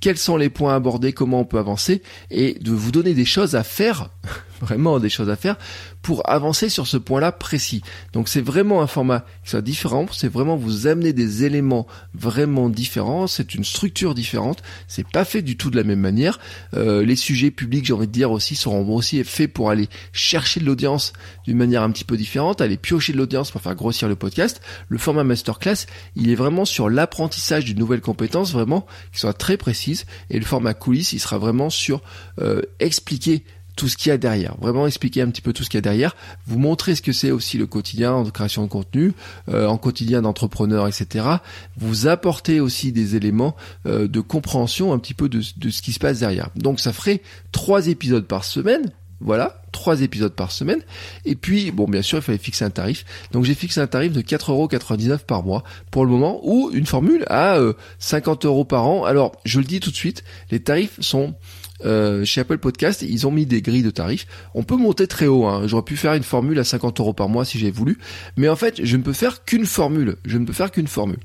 quels 0.03 0.19
sont 0.19 0.37
les 0.37 0.51
points 0.51 0.75
abordés, 0.75 1.13
comment 1.13 1.41
on 1.41 1.45
peut 1.45 1.59
avancer, 1.59 2.03
et 2.31 2.55
de 2.61 2.73
vous 2.73 2.91
donner 2.91 3.15
des 3.15 3.25
choses 3.25 3.55
à 3.55 3.63
faire, 3.63 4.11
vraiment 4.63 4.99
des 4.99 5.11
choses 5.11 5.29
à 5.29 5.37
faire, 5.37 5.57
pour 6.01 6.29
avancer 6.29 6.69
sur 6.69 6.87
ce 6.87 6.97
point-là 6.97 7.33
précis. 7.33 7.83
Donc 8.13 8.29
c'est 8.29 8.41
vraiment 8.41 8.81
un 8.81 8.87
format 8.87 9.25
qui 9.45 9.51
soit 9.51 9.61
différent, 9.61 10.07
c'est 10.13 10.33
vraiment 10.33 10.57
vous 10.57 10.87
amener 10.87 11.13
des 11.13 11.45
éléments 11.45 11.87
vraiment 12.15 12.69
différents, 12.69 13.27
c'est 13.27 13.55
une 13.55 13.65
structure 13.65 14.15
différente, 14.15 14.63
c'est 14.89 15.07
pas 15.07 15.25
fait 15.25 15.43
du 15.43 15.57
tout 15.57 15.71
de 15.71 15.77
la 15.77 15.85
même 15.85 16.01
manière. 16.01 16.39
Euh, 16.75 17.05
les 17.05 17.17
sujets 17.17 17.51
publics, 17.51 17.85
j'ai 17.85 17.93
envie 17.93 18.07
de 18.07 18.13
dire 18.13 18.31
aussi, 18.31 18.55
seront 18.55 18.89
aussi 18.95 19.23
faits 19.25 19.53
pour 19.53 19.71
aller 19.71 19.89
chercher 20.13 20.61
de 20.61 20.67
l'audience 20.67 21.13
d'une 21.45 21.57
manière 21.57 21.83
un 21.83 21.91
petit 21.91 22.05
peu 22.05 22.17
différente, 22.17 22.61
aller 22.61 22.77
piocher 22.77 23.13
de 23.13 23.19
l'audience 23.19 23.51
pour 23.51 23.61
faire 23.61 23.75
grossir 23.75 24.09
le 24.09 24.17
podcast. 24.17 24.61
Le 24.89 24.99
format 24.99 25.25
masterclass, 25.25 25.87
il 26.17 26.31
est 26.31 26.35
vraiment 26.35 26.65
sur 26.65 26.89
l'apprentissage 26.89 27.65
d'une 27.65 27.79
nouvelle 27.79 28.01
compétence, 28.01 28.53
vraiment 28.53 28.87
qui 29.13 29.21
soit 29.21 29.35
très 29.35 29.57
précise, 29.57 30.07
et 30.31 30.39
le 30.39 30.45
format 30.45 30.75
coulisses, 30.75 31.13
il 31.13 31.21
sera 31.21 31.39
vraiment 31.39 31.71
sur 31.71 32.03
euh, 32.41 32.63
expliquer 32.79 33.45
tout 33.77 33.89
ce 33.89 33.97
qu'il 33.97 34.11
y 34.11 34.13
a 34.13 34.19
derrière, 34.19 34.55
vraiment 34.61 34.87
expliquer 34.87 35.23
un 35.23 35.29
petit 35.29 35.41
peu 35.41 35.53
tout 35.53 35.65
ce 35.65 35.71
qu'il 35.71 35.79
y 35.79 35.81
a 35.81 35.83
derrière, 35.83 36.15
vous 36.47 36.59
montrer 36.59 36.95
ce 36.95 37.03
que 37.03 37.13
c'est 37.13 37.31
aussi 37.31 37.59
le 37.59 37.67
quotidien 37.67 38.23
de 38.23 38.31
création 38.31 38.65
de 38.65 38.69
contenu, 38.69 39.13
euh, 39.49 39.67
en 39.67 39.79
quotidien 39.79 40.23
d'entrepreneur, 40.23 40.89
etc. 40.89 41.27
Vous 41.79 42.07
apporter 42.07 42.61
aussi 42.61 42.93
des 42.93 43.17
éléments 43.17 43.57
euh, 43.87 44.09
de 44.09 44.21
compréhension 44.21 44.93
un 44.93 44.99
petit 44.99 45.15
peu 45.15 45.29
de, 45.29 45.41
ce 45.41 45.83
qui 45.83 45.93
se 45.93 45.99
passe 45.99 46.21
derrière. 46.21 46.51
Donc 46.57 46.81
ça 46.81 46.93
ferait 46.93 47.23
trois 47.51 47.89
épisodes 47.89 48.27
par 48.27 48.45
semaine, 48.45 48.93
voilà, 49.21 49.63
trois 49.71 50.03
épisodes 50.03 50.35
par 50.35 50.51
semaine. 50.51 50.81
Et 51.25 51.37
puis, 51.37 51.71
bon, 51.71 51.87
bien 51.87 52.03
sûr, 52.03 52.19
il 52.19 52.23
fallait 52.23 52.39
fixer 52.39 52.65
un 52.65 52.71
tarif. 52.71 53.05
Donc 53.31 53.45
j'ai 53.45 53.55
fixé 53.55 53.81
un 53.81 53.87
tarif 53.87 54.13
de 54.13 54.21
4,99€ 54.21 55.19
par 55.21 55.45
mois 55.45 55.63
pour 55.91 56.05
le 56.05 56.11
moment, 56.11 56.41
ou 56.43 56.71
une 56.73 56.87
formule 56.87 57.25
à 57.29 57.59
50 58.01 58.45
euh, 58.45 58.49
euros 58.49 58.65
par 58.65 58.87
an. 58.87 59.05
Alors, 59.05 59.33
je 59.45 59.59
le 59.59 59.65
dis 59.65 59.81
tout 59.81 59.91
de 59.91 59.97
suite, 59.97 60.25
les 60.51 60.61
tarifs 60.61 61.01
sont 61.01 61.35
euh, 61.85 62.25
chez 62.25 62.41
Apple 62.41 62.59
Podcast, 62.59 63.03
ils 63.03 63.27
ont 63.27 63.31
mis 63.31 63.47
des 63.47 63.63
grilles 63.63 63.83
de 63.83 63.91
tarifs. 63.91 64.27
On 64.55 64.63
peut 64.63 64.77
monter 64.77 65.07
très 65.07 65.27
haut. 65.27 65.47
Hein. 65.47 65.67
J'aurais 65.67 65.85
pu 65.85 65.97
faire 65.97 66.15
une 66.15 66.23
formule 66.23 66.59
à 66.59 66.65
50 66.65 67.01
euros 67.01 67.13
par 67.13 67.29
mois 67.29 67.45
si 67.45 67.59
j'ai 67.59 67.71
voulu, 67.71 67.99
mais 68.37 68.49
en 68.49 68.57
fait, 68.57 68.85
je 68.85 68.97
ne 68.97 69.03
peux 69.03 69.13
faire 69.13 69.45
qu'une 69.45 69.67
formule. 69.67 70.17
Je 70.25 70.39
ne 70.39 70.45
peux 70.45 70.53
faire 70.53 70.71
qu'une 70.71 70.87
formule. 70.87 71.19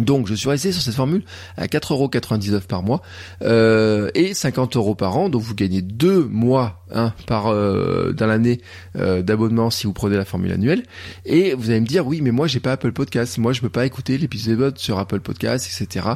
Donc 0.00 0.26
je 0.28 0.34
suis 0.34 0.48
resté 0.48 0.72
sur 0.72 0.82
cette 0.82 0.94
formule 0.94 1.22
à 1.56 1.66
4,99€ 1.66 2.62
par 2.62 2.82
mois 2.82 3.02
euh, 3.42 4.10
et 4.14 4.34
50 4.34 4.76
euros 4.76 4.94
par 4.94 5.16
an. 5.16 5.28
Donc 5.28 5.42
vous 5.42 5.54
gagnez 5.54 5.82
deux 5.82 6.24
mois 6.24 6.84
hein, 6.92 7.12
par 7.26 7.48
euh, 7.48 8.12
dans 8.12 8.26
l'année 8.26 8.60
euh, 8.96 9.22
d'abonnement 9.22 9.70
si 9.70 9.86
vous 9.86 9.92
prenez 9.92 10.16
la 10.16 10.24
formule 10.24 10.52
annuelle. 10.52 10.84
Et 11.24 11.54
vous 11.54 11.70
allez 11.70 11.80
me 11.80 11.86
dire 11.86 12.06
oui 12.06 12.20
mais 12.20 12.30
moi 12.30 12.46
j'ai 12.46 12.60
pas 12.60 12.72
Apple 12.72 12.92
Podcast, 12.92 13.38
moi 13.38 13.52
je 13.52 13.60
peux 13.60 13.68
pas 13.68 13.86
écouter 13.86 14.18
l'épisode 14.18 14.78
sur 14.78 14.98
Apple 14.98 15.20
Podcast, 15.20 15.66
etc. 15.66 16.06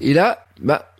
Et 0.00 0.14
là 0.14 0.46
bah 0.62 0.91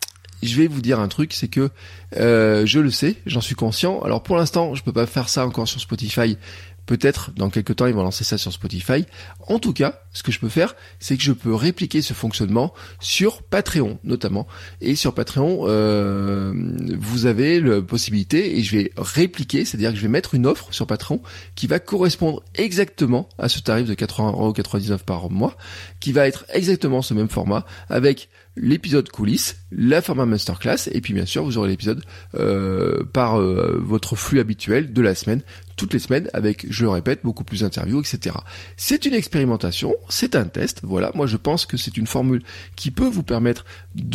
je 0.45 0.61
vais 0.61 0.67
vous 0.67 0.81
dire 0.81 0.99
un 0.99 1.07
truc, 1.07 1.33
c'est 1.33 1.47
que 1.47 1.69
euh, 2.17 2.65
je 2.65 2.79
le 2.79 2.91
sais, 2.91 3.15
j'en 3.25 3.41
suis 3.41 3.55
conscient. 3.55 4.01
Alors 4.01 4.23
pour 4.23 4.35
l'instant, 4.35 4.75
je 4.75 4.83
peux 4.83 4.93
pas 4.93 5.05
faire 5.05 5.29
ça 5.29 5.45
encore 5.45 5.67
sur 5.67 5.79
Spotify. 5.79 6.37
Peut-être 6.85 7.31
dans 7.37 7.49
quelques 7.49 7.77
temps 7.77 7.85
ils 7.85 7.93
vont 7.93 8.03
lancer 8.03 8.25
ça 8.25 8.37
sur 8.37 8.51
Spotify. 8.51 9.05
En 9.47 9.57
tout 9.57 9.71
cas, 9.71 10.01
ce 10.11 10.21
que 10.21 10.33
je 10.33 10.39
peux 10.39 10.49
faire, 10.49 10.75
c'est 10.99 11.15
que 11.15 11.23
je 11.23 11.31
peux 11.31 11.55
répliquer 11.55 12.01
ce 12.01 12.13
fonctionnement 12.13 12.73
sur 12.99 13.41
Patreon 13.41 13.99
notamment. 14.03 14.47
Et 14.81 14.95
sur 14.95 15.13
Patreon, 15.13 15.63
euh, 15.67 16.51
vous 16.99 17.25
avez 17.25 17.61
la 17.61 17.81
possibilité 17.81 18.57
et 18.57 18.63
je 18.63 18.77
vais 18.77 18.91
répliquer, 18.97 19.63
c'est-à-dire 19.63 19.91
que 19.91 19.97
je 19.97 20.01
vais 20.01 20.09
mettre 20.09 20.35
une 20.35 20.45
offre 20.45 20.67
sur 20.73 20.85
Patreon 20.85 21.21
qui 21.55 21.67
va 21.67 21.79
correspondre 21.79 22.43
exactement 22.55 23.29
à 23.37 23.47
ce 23.47 23.59
tarif 23.59 23.87
de 23.87 23.93
80,99€ 23.93 24.99
par 24.99 25.29
mois, 25.29 25.55
qui 26.01 26.11
va 26.11 26.27
être 26.27 26.45
exactement 26.49 27.01
ce 27.01 27.13
même 27.13 27.29
format 27.29 27.65
avec 27.87 28.27
l'épisode 28.55 29.09
coulisses, 29.09 29.57
la 29.71 30.01
format 30.01 30.25
masterclass, 30.25 30.89
et 30.91 31.01
puis 31.01 31.13
bien 31.13 31.25
sûr 31.25 31.43
vous 31.43 31.57
aurez 31.57 31.69
l'épisode 31.69 32.03
euh, 32.35 33.03
par 33.03 33.39
euh, 33.39 33.79
votre 33.83 34.15
flux 34.15 34.39
habituel 34.39 34.93
de 34.93 35.01
la 35.01 35.15
semaine, 35.15 35.41
toutes 35.75 35.93
les 35.93 35.99
semaines, 35.99 36.29
avec, 36.33 36.67
je 36.69 36.83
le 36.83 36.89
répète, 36.89 37.21
beaucoup 37.23 37.43
plus 37.43 37.61
d'interviews, 37.61 37.99
etc. 37.99 38.35
C'est 38.77 39.05
une 39.05 39.13
expérimentation, 39.13 39.95
c'est 40.07 40.35
un 40.35 40.45
test, 40.45 40.81
voilà, 40.83 41.11
moi 41.15 41.25
je 41.25 41.37
pense 41.37 41.65
que 41.65 41.77
c'est 41.77 41.97
une 41.97 42.07
formule 42.07 42.43
qui 42.75 42.91
peut 42.91 43.07
vous 43.07 43.23
permettre 43.23 43.65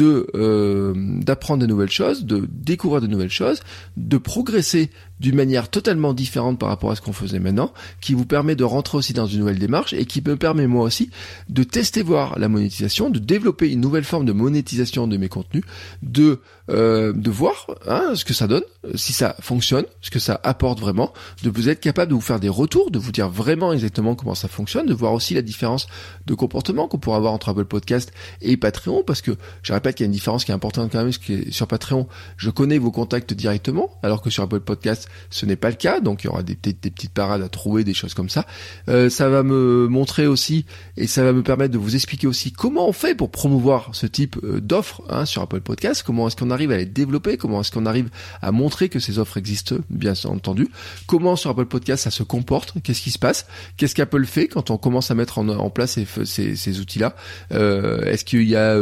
euh, 0.01 0.94
d'apprendre 0.96 1.62
de 1.62 1.66
nouvelles 1.66 1.90
choses, 1.90 2.24
de 2.24 2.48
découvrir 2.51 3.01
de 3.01 3.09
nouvelles 3.09 3.31
choses, 3.31 3.61
de 3.96 4.18
progresser 4.18 4.90
d'une 5.20 5.35
manière 5.35 5.68
totalement 5.68 6.14
différente 6.14 6.59
par 6.59 6.68
rapport 6.68 6.90
à 6.90 6.96
ce 6.96 7.00
qu'on 7.00 7.12
faisait 7.12 7.38
maintenant, 7.38 7.72
qui 8.00 8.14
vous 8.14 8.26
permet 8.26 8.57
de 8.57 8.64
rentrer 8.64 8.98
aussi 8.98 9.12
dans 9.12 9.26
une 9.26 9.40
nouvelle 9.40 9.59
démarche 9.59 9.92
et 9.92 10.04
qui 10.04 10.22
me 10.24 10.37
permet 10.37 10.66
moi 10.66 10.85
aussi 10.85 11.11
de 11.48 11.62
tester 11.62 12.02
voir 12.02 12.38
la 12.38 12.48
monétisation, 12.48 13.11
de 13.11 13.18
développer 13.18 13.70
une 13.70 13.81
nouvelle 13.81 14.04
forme 14.04 14.24
de 14.24 14.33
monétisation 14.33 15.07
de 15.07 15.16
mes 15.16 15.28
contenus, 15.28 15.64
de 16.02 16.40
euh, 16.70 17.12
de 17.12 17.31
voir 17.31 17.66
hein, 17.87 18.12
ce 18.14 18.24
que 18.24 18.35
ça 18.35 18.46
donne, 18.46 18.62
si 18.94 19.12
ça 19.12 19.37
fonctionne, 19.40 19.85
ce 20.00 20.11
que 20.11 20.18
ça 20.18 20.40
apporte 20.42 20.81
vraiment, 20.81 21.12
de 21.42 21.50
vous 21.50 21.68
être 21.68 21.81
capable 21.81 22.11
de 22.11 22.14
vous 22.14 22.20
faire 22.20 22.40
des 22.40 22.48
retours, 22.48 22.90
de 22.90 22.98
vous 22.98 23.12
dire 23.12 23.28
vraiment 23.28 23.72
exactement 23.72 24.14
comment 24.14 24.35
ça 24.35 24.48
fonctionne, 24.48 24.87
de 24.87 24.94
voir 24.94 25.12
aussi 25.12 25.35
la 25.35 25.42
différence 25.42 25.87
de 26.26 26.35
comportement 26.35 26.88
qu'on 26.88 26.98
pourrait 26.98 27.16
avoir 27.16 27.33
entre 27.33 27.48
Apple 27.48 27.64
Podcast 27.64 28.12
et 28.42 28.57
Patreon, 28.57 29.02
parce 29.07 29.22
que 29.22 29.33
je 29.62 29.72
répète 29.72 29.96
qu'il 29.96 30.04
y 30.04 30.07
a 30.07 30.09
une 30.09 30.12
différence 30.12 30.44
qui 30.44 30.50
est 30.50 30.54
importante 30.54 30.90
quand 30.92 30.98
même, 30.98 31.09
parce 31.09 31.18
que 31.18 31.50
sur 31.50 31.66
Patreon, 31.66 32.07
je 32.37 32.50
connais 32.50 32.78
vos 32.78 32.90
contacts 32.90 33.33
directement, 33.33 33.90
alors 34.02 34.22
que 34.22 34.31
sur 34.31 34.42
Apple 34.42 34.61
Podcast, 34.61 35.09
ce 35.31 35.46
n'est 35.46 35.57
pas 35.57 35.70
le 35.70 35.76
cas, 35.76 36.00
donc 36.00 36.24
il 36.24 36.26
y 36.26 36.31
aura 36.31 36.42
des, 36.42 36.54
des, 36.54 36.72
petites 36.74 37.12
parades 37.12 37.42
à 37.42 37.48
trouver, 37.48 37.85
des 37.85 37.94
choses 37.94 38.14
comme 38.14 38.28
ça. 38.28 38.46
Euh, 38.88 39.09
ça 39.11 39.28
va 39.28 39.42
me 39.42 39.88
montrer 39.88 40.26
aussi, 40.26 40.66
et 40.96 41.07
ça 41.07 41.24
va 41.24 41.33
me 41.33 41.42
permettre 41.42 41.72
de 41.72 41.78
vous 41.78 41.94
expliquer 41.94 42.26
aussi 42.26 42.52
comment 42.52 42.88
on 42.88 42.92
fait 42.92 43.14
pour 43.14 43.31
promouvoir 43.31 43.90
ce 43.92 44.07
type 44.07 44.37
euh, 44.44 44.61
d'offres 44.61 45.02
hein, 45.09 45.24
sur 45.24 45.42
Apple 45.42 45.61
Podcast, 45.61 46.02
comment 46.04 46.28
est-ce 46.28 46.37
qu'on 46.37 46.50
arrive 46.59 46.73
à 46.73 46.77
les 46.77 46.87
développer, 46.87 47.37
comment 47.37 47.61
est-ce 47.61 47.71
qu'on 47.71 47.87
arrive 47.87 48.11
à 48.42 48.51
montrer 48.51 48.88
que 48.88 48.99
ces 48.99 49.18
offres 49.18 49.37
existent, 49.37 49.77
bien 49.90 50.14
entendu, 50.25 50.68
comment 51.07 51.37
sur 51.37 51.51
Apple 51.51 51.66
Podcast 51.66 52.05
ça 52.05 52.11
se 52.11 52.25
comporte, 52.25 52.75
qu'est-ce 52.83 53.01
qui 53.01 53.11
se 53.11 53.18
passe, 53.18 53.47
qu'est-ce 53.77 53.94
qu'Apple 53.94 54.25
fait 54.27 54.49
quand 54.49 54.71
on 54.71 54.77
commence 54.77 55.11
à 55.11 55.14
mettre 55.14 55.38
en, 55.38 55.71
place 55.71 55.99
ces, 56.25 56.81
outils-là, 56.81 57.14
euh, 57.53 58.03
est-ce 58.05 58.25
qu'il 58.25 58.49
y 58.49 58.57
a 58.57 58.77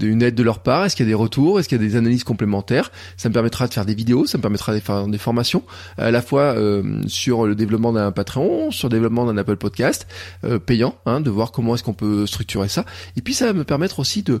euh, 0.00 0.06
une 0.06 0.22
aide 0.22 0.34
de 0.34 0.42
leur 0.42 0.60
part? 0.60 0.84
Est-ce 0.84 0.96
qu'il 0.96 1.06
y 1.06 1.08
a 1.08 1.10
des 1.10 1.14
retours? 1.14 1.58
Est-ce 1.58 1.68
qu'il 1.68 1.80
y 1.80 1.84
a 1.84 1.86
des 1.86 1.96
analyses 1.96 2.24
complémentaires? 2.24 2.90
Ça 3.16 3.28
me 3.28 3.34
permettra 3.34 3.66
de 3.66 3.72
faire 3.72 3.84
des 3.84 3.94
vidéos, 3.94 4.26
ça 4.26 4.38
me 4.38 4.42
permettra 4.42 4.74
de 4.74 4.80
faire 4.80 5.06
des 5.06 5.18
formations, 5.18 5.62
à 5.98 6.10
la 6.10 6.22
fois 6.22 6.54
euh, 6.56 7.00
sur 7.06 7.46
le 7.46 7.54
développement 7.54 7.92
d'un 7.92 8.12
Patreon, 8.12 8.70
sur 8.70 8.88
le 8.88 8.92
développement 8.92 9.26
d'un 9.26 9.36
Apple 9.36 9.56
Podcast 9.56 10.06
euh, 10.44 10.58
payant, 10.58 10.96
hein, 11.06 11.20
de 11.20 11.30
voir 11.30 11.52
comment 11.52 11.74
est-ce 11.74 11.82
qu'on 11.82 11.94
peut 11.94 12.26
structurer 12.26 12.68
ça. 12.68 12.84
Et 13.16 13.22
puis 13.22 13.34
ça 13.34 13.46
va 13.46 13.52
me 13.52 13.64
permettre 13.64 13.98
aussi 14.00 14.22
de 14.22 14.40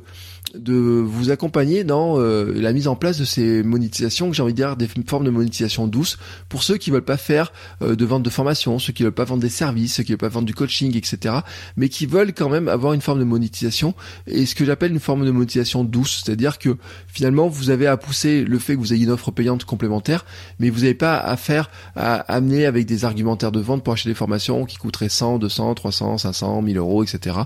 de 0.54 0.74
vous 0.74 1.30
accompagner 1.30 1.82
dans 1.82 2.18
euh, 2.18 2.52
la 2.54 2.74
mise 2.74 2.86
en 2.86 2.94
place 2.94 3.18
de 3.18 3.24
ces 3.24 3.62
monétisations, 3.62 4.28
que 4.28 4.36
j'ai 4.36 4.42
envie 4.42 4.52
de 4.52 4.56
dire 4.56 4.76
des 4.76 4.86
formes 5.06 5.24
de 5.24 5.30
monétisation 5.30 5.86
douces, 5.86 6.18
pour 6.50 6.62
ceux 6.62 6.76
qui 6.76 6.90
veulent 6.90 7.00
pas 7.00 7.16
faire 7.16 7.52
de 7.80 8.04
vente 8.04 8.22
de 8.22 8.28
formation, 8.28 8.78
ceux 8.78 8.92
qui 8.92 9.02
veulent 9.02 9.12
pas 9.12 9.24
vendre 9.24 9.40
des 9.40 9.48
services, 9.48 9.94
ceux 9.94 10.02
qui 10.02 10.12
veulent 10.12 10.18
pas 10.18 10.28
vendre 10.28 10.44
du 10.44 10.52
coaching, 10.52 10.94
etc., 10.94 11.36
mais 11.76 11.88
qui 11.88 12.04
veulent 12.04 12.34
quand 12.34 12.50
même 12.50 12.68
avoir 12.68 12.92
une 12.92 13.00
forme 13.00 13.20
de 13.20 13.24
monétisation 13.24 13.94
et 14.26 14.44
ce 14.44 14.54
que 14.54 14.66
j'appelle 14.66 14.92
une 14.92 15.00
forme 15.00 15.24
de 15.24 15.30
monétisation 15.30 15.41
monétisation 15.42 15.84
douce, 15.84 16.22
c'est-à-dire 16.24 16.58
que 16.58 16.76
finalement 17.06 17.48
vous 17.48 17.70
avez 17.70 17.86
à 17.86 17.96
pousser 17.96 18.44
le 18.44 18.58
fait 18.58 18.74
que 18.74 18.78
vous 18.78 18.92
ayez 18.92 19.04
une 19.04 19.10
offre 19.10 19.30
payante 19.30 19.64
complémentaire, 19.64 20.24
mais 20.58 20.70
vous 20.70 20.80
n'avez 20.80 20.94
pas 20.94 21.18
à 21.18 21.36
faire 21.36 21.70
à 21.96 22.14
amener 22.32 22.66
avec 22.66 22.86
des 22.86 23.04
argumentaires 23.04 23.52
de 23.52 23.60
vente 23.60 23.84
pour 23.84 23.92
acheter 23.92 24.08
des 24.08 24.14
formations 24.14 24.64
qui 24.64 24.76
coûteraient 24.76 25.08
100, 25.08 25.38
200, 25.38 25.74
300, 25.74 26.18
500, 26.18 26.62
1000 26.62 26.78
euros, 26.78 27.02
etc. 27.04 27.36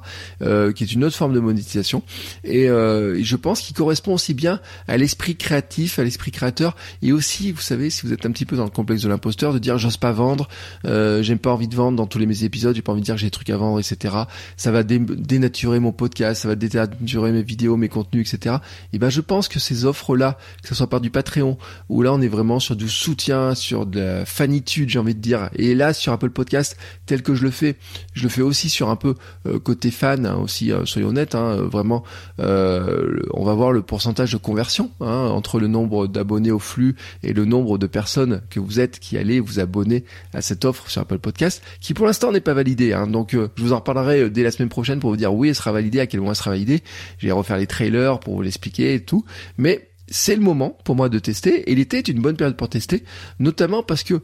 Euh, 0.42 0.72
qui 0.72 0.85
est 0.85 0.92
une 0.92 1.04
autre 1.04 1.16
forme 1.16 1.32
de 1.32 1.40
monétisation. 1.40 2.02
Et 2.44 2.68
euh, 2.68 3.22
je 3.22 3.37
pense 3.37 3.61
qu'il 3.61 3.74
correspond 3.74 4.14
aussi 4.14 4.35
bien 4.35 4.61
à 4.88 4.96
l'esprit 4.96 5.37
créatif, 5.37 5.98
à 5.98 6.04
l'esprit 6.04 6.30
créateur, 6.30 6.76
et 7.02 7.12
aussi, 7.12 7.52
vous 7.52 7.61
savez, 7.61 7.90
si 7.90 8.06
vous 8.06 8.12
êtes 8.12 8.26
un 8.26 8.30
petit 8.30 8.44
peu 8.44 8.56
dans 8.56 8.64
le 8.64 8.70
complexe 8.70 9.02
de 9.02 9.09
l'imposteur, 9.09 9.52
de 9.52 9.59
dire 9.59 9.78
j'ose 9.78 9.96
pas 9.96 10.12
vendre, 10.12 10.48
euh, 10.85 11.22
j'aime 11.22 11.38
pas 11.38 11.52
envie 11.52 11.68
de 11.68 11.74
vendre 11.74 11.96
dans 11.96 12.06
tous 12.06 12.18
les 12.18 12.26
mes 12.26 12.44
épisodes, 12.44 12.74
j'ai 12.74 12.82
pas 12.82 12.92
envie 12.92 13.00
de 13.00 13.06
dire 13.06 13.16
j'ai 13.16 13.26
des 13.26 13.30
trucs 13.30 13.50
à 13.50 13.56
vendre, 13.56 13.78
etc. 13.78 14.14
Ça 14.56 14.70
va 14.70 14.82
dénaturer 14.82 15.80
mon 15.80 15.92
podcast, 15.92 16.42
ça 16.42 16.48
va 16.48 16.54
dénaturer 16.54 17.32
mes 17.32 17.42
vidéos, 17.42 17.75
mes 17.76 17.88
contenus, 17.88 18.32
etc. 18.32 18.56
Et 18.92 18.98
ben 18.98 19.10
je 19.10 19.20
pense 19.20 19.48
que 19.48 19.58
ces 19.58 19.84
offres-là, 19.84 20.38
que 20.62 20.68
ce 20.68 20.74
soit 20.74 20.88
par 20.88 21.00
du 21.00 21.10
Patreon, 21.10 21.58
où 21.88 22.02
là 22.02 22.12
on 22.12 22.20
est 22.20 22.28
vraiment 22.28 22.60
sur 22.60 22.76
du 22.76 22.88
soutien, 22.88 23.54
sur 23.54 23.86
de 23.86 24.00
la 24.00 24.24
fanitude, 24.24 24.88
j'ai 24.88 24.98
envie 24.98 25.14
de 25.14 25.20
dire, 25.20 25.50
et 25.54 25.74
là 25.74 25.92
sur 25.92 26.12
Apple 26.12 26.30
Podcast, 26.30 26.76
tel 27.06 27.22
que 27.22 27.34
je 27.34 27.42
le 27.42 27.50
fais, 27.50 27.76
je 28.14 28.22
le 28.22 28.28
fais 28.28 28.42
aussi 28.42 28.68
sur 28.68 28.88
un 28.88 28.96
peu 28.96 29.14
euh, 29.46 29.58
côté 29.58 29.90
fan, 29.90 30.26
hein, 30.26 30.36
aussi, 30.36 30.72
euh, 30.72 30.84
soyons 30.84 31.08
honnêtes, 31.08 31.34
hein, 31.34 31.56
vraiment, 31.56 32.04
euh, 32.40 33.20
on 33.32 33.44
va 33.44 33.54
voir 33.54 33.72
le 33.72 33.82
pourcentage 33.82 34.32
de 34.32 34.36
conversion 34.36 34.90
hein, 35.00 35.28
entre 35.30 35.58
le 35.58 35.68
nombre 35.68 36.06
d'abonnés 36.06 36.50
au 36.50 36.58
flux 36.58 36.96
et 37.22 37.32
le 37.32 37.44
nombre 37.44 37.78
de 37.78 37.86
personnes 37.86 38.42
que 38.50 38.60
vous 38.60 38.80
êtes 38.80 38.98
qui 38.98 39.18
allez 39.18 39.40
vous 39.40 39.60
abonner 39.60 40.04
à 40.34 40.42
cette 40.42 40.64
offre 40.64 40.90
sur 40.90 41.02
Apple 41.02 41.18
Podcast, 41.18 41.62
qui 41.80 41.94
pour 41.94 42.06
l'instant 42.06 42.32
n'est 42.32 42.40
pas 42.40 42.54
validée. 42.54 42.96
Donc 43.08 43.30
je 43.32 43.62
vous 43.62 43.72
en 43.72 43.76
reparlerai 43.76 44.30
dès 44.30 44.42
la 44.42 44.50
semaine 44.50 44.68
prochaine 44.68 45.00
pour 45.00 45.10
vous 45.10 45.16
dire 45.16 45.32
oui, 45.32 45.48
elle 45.48 45.54
sera 45.54 45.72
validée, 45.72 46.00
à 46.00 46.06
quel 46.06 46.20
moment 46.20 46.32
elle 46.32 46.36
sera 46.36 46.50
validée. 46.50 46.82
Je 47.18 47.26
vais 47.26 47.32
refaire 47.32 47.56
les 47.56 47.65
trailers 47.66 48.20
pour 48.20 48.35
vous 48.37 48.42
l'expliquer 48.42 48.94
et 48.94 49.00
tout. 49.00 49.24
Mais 49.59 49.90
c'est 50.09 50.37
le 50.37 50.42
moment 50.42 50.79
pour 50.85 50.94
moi 50.94 51.09
de 51.09 51.18
tester 51.18 51.70
et 51.70 51.74
l'été 51.74 51.98
est 51.98 52.09
une 52.09 52.20
bonne 52.20 52.37
période 52.37 52.57
pour 52.57 52.68
tester, 52.68 53.05
notamment 53.38 53.83
parce 53.83 54.05
que 54.05 54.22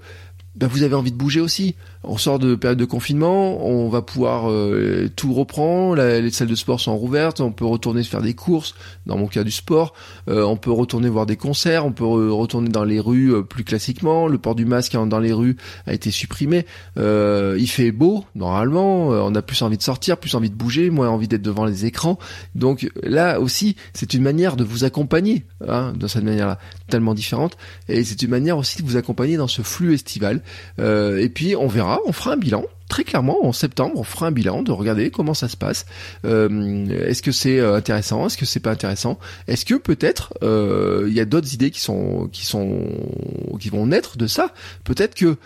bah, 0.54 0.66
vous 0.68 0.82
avez 0.82 0.94
envie 0.94 1.12
de 1.12 1.16
bouger 1.16 1.40
aussi. 1.40 1.74
On 2.04 2.18
sort 2.18 2.40
de 2.40 2.56
période 2.56 2.78
de 2.78 2.84
confinement, 2.84 3.64
on 3.64 3.88
va 3.88 4.02
pouvoir 4.02 4.50
euh, 4.50 5.08
tout 5.14 5.32
reprendre, 5.32 6.02
les 6.02 6.30
salles 6.32 6.48
de 6.48 6.56
sport 6.56 6.80
sont 6.80 6.96
rouvertes, 6.96 7.40
on 7.40 7.52
peut 7.52 7.64
retourner 7.64 8.02
faire 8.02 8.22
des 8.22 8.34
courses, 8.34 8.74
dans 9.06 9.16
mon 9.16 9.28
cas 9.28 9.44
du 9.44 9.52
sport, 9.52 9.94
euh, 10.28 10.42
on 10.42 10.56
peut 10.56 10.72
retourner 10.72 11.08
voir 11.08 11.26
des 11.26 11.36
concerts, 11.36 11.86
on 11.86 11.92
peut 11.92 12.04
retourner 12.04 12.70
dans 12.70 12.82
les 12.82 12.98
rues 12.98 13.32
euh, 13.32 13.42
plus 13.42 13.62
classiquement, 13.62 14.26
le 14.26 14.36
port 14.38 14.56
du 14.56 14.64
masque 14.64 14.96
dans 14.96 15.20
les 15.20 15.32
rues 15.32 15.56
a 15.86 15.94
été 15.94 16.10
supprimé, 16.10 16.66
il 16.96 17.68
fait 17.68 17.92
beau 17.92 18.24
normalement, 18.34 19.08
on 19.08 19.34
a 19.36 19.42
plus 19.42 19.62
envie 19.62 19.78
de 19.78 19.82
sortir, 19.82 20.16
plus 20.16 20.34
envie 20.34 20.50
de 20.50 20.56
bouger, 20.56 20.90
moins 20.90 21.08
envie 21.08 21.28
d'être 21.28 21.42
devant 21.42 21.64
les 21.64 21.86
écrans, 21.86 22.18
donc 22.56 22.90
là 23.04 23.38
aussi 23.38 23.76
c'est 23.94 24.12
une 24.12 24.22
manière 24.22 24.56
de 24.56 24.64
vous 24.64 24.82
accompagner 24.82 25.44
hein, 25.68 25.92
dans 25.96 26.08
cette 26.08 26.24
manière-là, 26.24 26.58
tellement 26.88 27.14
différente, 27.14 27.56
et 27.88 28.02
c'est 28.02 28.22
une 28.22 28.30
manière 28.30 28.58
aussi 28.58 28.82
de 28.82 28.88
vous 28.88 28.96
accompagner 28.96 29.36
dans 29.36 29.46
ce 29.46 29.62
flux 29.62 29.94
estival, 29.94 30.41
et 30.78 31.28
puis 31.28 31.57
on 31.57 31.66
verra 31.66 32.00
on 32.07 32.12
fera 32.12 32.33
un 32.33 32.37
bilan 32.37 32.64
très 32.92 33.05
clairement 33.05 33.46
en 33.46 33.52
septembre, 33.52 33.94
on 33.96 34.02
fera 34.02 34.26
un 34.26 34.33
bilan 34.33 34.62
de 34.62 34.70
regarder 34.70 35.11
comment 35.11 35.33
ça 35.33 35.48
se 35.48 35.57
passe. 35.57 35.87
Euh, 36.26 36.87
est-ce 37.07 37.22
que 37.22 37.33
c'est 37.33 37.59
euh, 37.59 37.74
intéressant 37.74 38.26
Est-ce 38.26 38.37
que 38.37 38.44
c'est 38.44 38.61
pas 38.61 38.70
intéressant? 38.70 39.18
Est-ce 39.48 39.64
que 39.64 39.76
peut-être 39.76 40.35
euh, 40.42 41.07
il 41.09 41.14
y 41.14 41.20
a 41.20 41.24
d'autres 41.24 41.55
idées 41.55 41.70
qui 41.70 41.81
vont 41.88 43.87
naître 43.87 44.18
de 44.18 44.26
ça? 44.26 44.52
Peut-être 44.85 45.14
que 45.14 45.38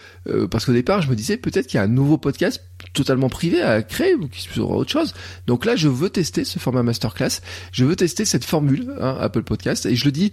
parce 0.50 0.64
qu'au 0.64 0.72
départ 0.72 1.02
je 1.02 1.09
me 1.09 1.14
disais 1.14 1.37
peut-être 1.37 1.68
qu'il 1.68 1.78
y 1.78 1.80
a 1.80 1.85
un 1.85 1.88
nouveau 1.88 2.18
podcast 2.18 2.64
totalement 2.94 3.28
privé 3.28 3.62
à 3.62 3.80
créer 3.82 4.16
ou 4.16 4.26
qui 4.26 4.42
sera 4.42 4.74
autre 4.74 4.90
chose. 4.90 5.14
Donc 5.46 5.66
là 5.66 5.76
je 5.76 5.87
veux 5.87 6.11
tester 6.11 6.42
ce 6.42 6.59
format 6.59 6.82
masterclass. 6.82 7.40
Je 7.70 7.85
veux 7.85 7.94
tester 7.94 8.24
cette 8.24 8.44
formule 8.44 8.92
hein, 9.00 9.18
Apple 9.20 9.44
Podcast 9.44 9.87
et 9.87 9.94
je 9.94 10.04
le 10.04 10.11
dis 10.11 10.32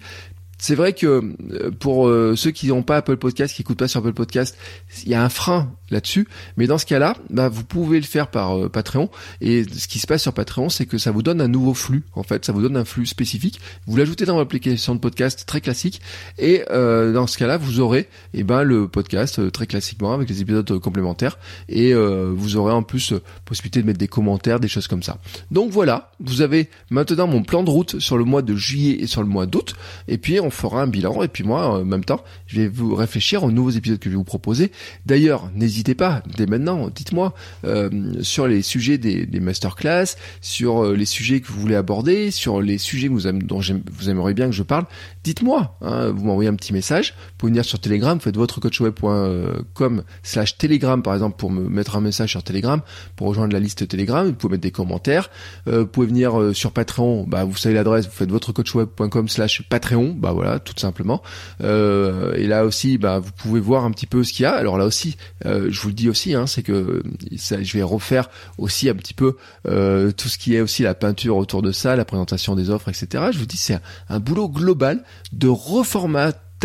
c'est 0.63 0.75
vrai 0.75 0.93
que 0.93 1.05
euh, 1.07 1.71
pour 1.77 2.07
euh, 2.07 2.37
ceux 2.37 2.51
qui 2.51 2.67
n'ont 2.67 2.83
pas 2.83 2.95
Apple 2.95 3.17
Podcast, 3.17 3.53
qui 3.53 3.63
écoutent 3.63 3.79
pas 3.79 3.89
sur 3.89 3.99
Apple 3.99 4.13
Podcast, 4.13 4.57
il 5.03 5.09
y 5.09 5.13
a 5.13 5.21
un 5.21 5.27
frein 5.27 5.73
là-dessus. 5.89 6.25
Mais 6.55 6.67
dans 6.67 6.77
ce 6.77 6.85
cas-là, 6.85 7.17
bah, 7.29 7.49
vous 7.49 7.65
pouvez 7.65 7.99
le 7.99 8.05
faire 8.05 8.29
par 8.29 8.57
euh, 8.57 8.69
Patreon. 8.69 9.09
Et 9.41 9.65
ce 9.65 9.89
qui 9.89 9.99
se 9.99 10.07
passe 10.07 10.21
sur 10.21 10.31
Patreon, 10.31 10.69
c'est 10.69 10.85
que 10.85 10.97
ça 10.97 11.11
vous 11.11 11.21
donne 11.21 11.41
un 11.41 11.49
nouveau 11.49 11.73
flux. 11.73 12.03
En 12.13 12.23
fait, 12.23 12.45
ça 12.45 12.53
vous 12.53 12.61
donne 12.61 12.77
un 12.77 12.85
flux 12.85 13.05
spécifique. 13.05 13.59
Vous 13.87 13.97
l'ajoutez 13.97 14.23
dans 14.23 14.37
l'application 14.37 14.95
de 14.95 15.01
podcast 15.01 15.43
très 15.45 15.59
classique. 15.59 15.99
Et 16.39 16.63
dans 16.69 17.27
ce 17.27 17.37
cas-là, 17.37 17.57
vous 17.57 17.81
aurez 17.81 18.07
eh 18.33 18.43
ben, 18.43 18.63
le 18.63 18.87
podcast 18.87 19.51
très 19.51 19.67
classiquement 19.67 20.13
avec 20.13 20.29
les 20.29 20.41
épisodes 20.41 20.79
complémentaires. 20.79 21.37
Et 21.67 21.93
vous 21.93 22.55
aurez 22.55 22.71
en 22.71 22.83
plus 22.83 23.13
possibilité 23.43 23.81
de 23.81 23.85
mettre 23.85 23.99
des 23.99 24.07
commentaires, 24.07 24.61
des 24.61 24.69
choses 24.69 24.87
comme 24.87 25.03
ça. 25.03 25.17
Donc 25.51 25.71
voilà, 25.71 26.11
vous 26.21 26.41
avez 26.41 26.69
maintenant 26.89 27.27
mon 27.27 27.43
plan 27.43 27.63
de 27.63 27.69
route 27.69 27.99
sur 27.99 28.17
le 28.17 28.23
mois 28.23 28.41
de 28.41 28.55
juillet 28.55 28.97
et 29.01 29.07
sur 29.07 29.21
le 29.21 29.27
mois 29.27 29.45
d'août. 29.45 29.75
Et 30.07 30.17
puis 30.17 30.39
on 30.39 30.52
fera 30.53 30.81
un 30.81 30.87
bilan 30.87 31.21
et 31.23 31.27
puis 31.27 31.43
moi, 31.43 31.79
en 31.79 31.85
même 31.85 32.03
temps, 32.03 32.23
je 32.47 32.61
vais 32.61 32.67
vous 32.67 32.95
réfléchir 32.95 33.43
aux 33.43 33.51
nouveaux 33.51 33.71
épisodes 33.71 33.99
que 33.99 34.05
je 34.05 34.11
vais 34.11 34.17
vous 34.17 34.23
proposer. 34.23 34.71
D'ailleurs, 35.05 35.49
n'hésitez 35.55 35.95
pas, 35.95 36.23
dès 36.37 36.45
maintenant, 36.45 36.89
dites-moi 36.93 37.33
euh, 37.65 37.89
sur 38.21 38.47
les 38.47 38.61
sujets 38.61 38.97
des, 38.97 39.25
des 39.25 39.39
masterclass, 39.39 40.15
sur 40.41 40.83
euh, 40.83 40.95
les 40.95 41.05
sujets 41.05 41.41
que 41.41 41.47
vous 41.47 41.59
voulez 41.59 41.75
aborder, 41.75 42.31
sur 42.31 42.61
les 42.61 42.77
sujets 42.77 43.09
dont 43.09 43.59
vous 43.59 44.09
aimeriez 44.09 44.33
bien 44.33 44.47
que 44.47 44.53
je 44.53 44.63
parle. 44.63 44.85
Dites-moi, 45.23 45.77
hein, 45.81 46.09
vous 46.09 46.25
m'envoyez 46.25 46.49
un 46.49 46.55
petit 46.55 46.73
message. 46.73 47.13
Vous 47.17 47.33
pouvez 47.37 47.51
venir 47.51 47.63
sur 47.63 47.79
Telegram, 47.79 48.19
faites 48.19 48.35
votre 48.35 48.59
coachweb.com 48.59 50.03
slash 50.21 50.57
Telegram 50.57 51.01
par 51.01 51.13
exemple 51.13 51.37
pour 51.37 51.49
me 51.49 51.69
mettre 51.69 51.95
un 51.95 52.01
message 52.01 52.31
sur 52.31 52.43
Telegram, 52.43 52.81
pour 53.15 53.27
rejoindre 53.27 53.53
la 53.53 53.61
liste 53.61 53.87
Telegram. 53.87 54.27
Vous 54.27 54.33
pouvez 54.33 54.53
mettre 54.53 54.63
des 54.63 54.71
commentaires. 54.71 55.29
Euh, 55.69 55.81
vous 55.81 55.87
pouvez 55.87 56.07
venir 56.07 56.37
euh, 56.37 56.53
sur 56.53 56.73
Patreon, 56.73 57.25
bah, 57.25 57.45
vous 57.45 57.55
savez 57.55 57.73
l'adresse, 57.73 58.05
vous 58.05 58.11
faites 58.11 58.31
votre 58.31 58.51
coachweb.com 58.51 59.29
slash 59.29 59.63
Patreon. 59.69 60.13
Bah 60.17 60.33
voilà, 60.33 60.59
tout 60.59 60.73
simplement. 60.75 61.23
Euh, 61.61 62.33
et 62.33 62.45
là 62.45 62.65
aussi, 62.65 62.97
bah, 62.97 63.19
vous 63.19 63.31
pouvez 63.31 63.61
voir 63.61 63.85
un 63.85 63.91
petit 63.91 64.07
peu 64.07 64.25
ce 64.25 64.33
qu'il 64.33 64.43
y 64.43 64.45
a. 64.45 64.51
Alors 64.51 64.77
là 64.77 64.85
aussi, 64.85 65.15
je 65.45 65.79
vous 65.79 65.87
le 65.87 65.93
dis 65.93 66.09
aussi, 66.09 66.33
hein, 66.33 66.47
c'est 66.47 66.63
que 66.63 67.01
je 67.31 67.77
vais 67.77 67.83
refaire 67.83 68.29
aussi 68.57 68.89
un 68.89 68.95
petit 68.95 69.13
peu 69.13 69.37
tout 69.63 70.29
ce 70.29 70.37
qui 70.37 70.55
est 70.55 70.61
aussi 70.61 70.83
la 70.83 70.95
peinture 70.95 71.37
autour 71.37 71.61
de 71.61 71.71
ça, 71.71 71.95
la 71.95 72.03
présentation 72.05 72.55
des 72.55 72.69
offres, 72.69 72.89
etc. 72.89 73.25
Je 73.31 73.39
vous 73.39 73.45
dis, 73.45 73.57
c'est 73.57 73.79
un 74.09 74.19
boulot 74.19 74.49
global 74.49 75.03
de 75.31 75.47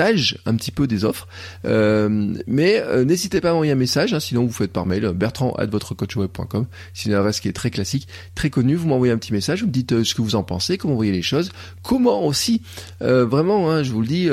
un 0.00 0.56
petit 0.56 0.70
peu 0.70 0.86
des 0.86 1.04
offres. 1.04 1.28
Euh, 1.64 2.34
mais 2.46 2.80
euh, 2.80 3.04
n'hésitez 3.04 3.40
pas 3.40 3.50
à 3.50 3.52
envoyer 3.54 3.72
un 3.72 3.76
message, 3.76 4.14
hein, 4.14 4.20
sinon 4.20 4.44
vous 4.44 4.52
faites 4.52 4.72
par 4.72 4.86
mail 4.86 5.12
bertrand 5.12 5.52
at 5.54 5.66
votrecoachweb.com. 5.66 6.66
C'est 6.94 7.08
une 7.08 7.14
adresse 7.14 7.40
qui 7.40 7.48
est 7.48 7.52
très 7.52 7.70
classique, 7.70 8.08
très 8.34 8.50
connue. 8.50 8.76
Vous 8.76 8.88
m'envoyez 8.88 9.12
un 9.12 9.18
petit 9.18 9.32
message, 9.32 9.60
vous 9.62 9.68
me 9.68 9.72
dites 9.72 9.92
euh, 9.92 10.04
ce 10.04 10.14
que 10.14 10.22
vous 10.22 10.34
en 10.34 10.42
pensez, 10.42 10.78
comment 10.78 10.94
vous 10.94 10.98
voyez 10.98 11.12
les 11.12 11.22
choses, 11.22 11.50
comment 11.82 12.24
aussi, 12.26 12.62
vraiment, 13.00 13.70
hein, 13.70 13.82
je 13.82 13.92
vous 13.92 14.00
le 14.00 14.06
dis, 14.06 14.28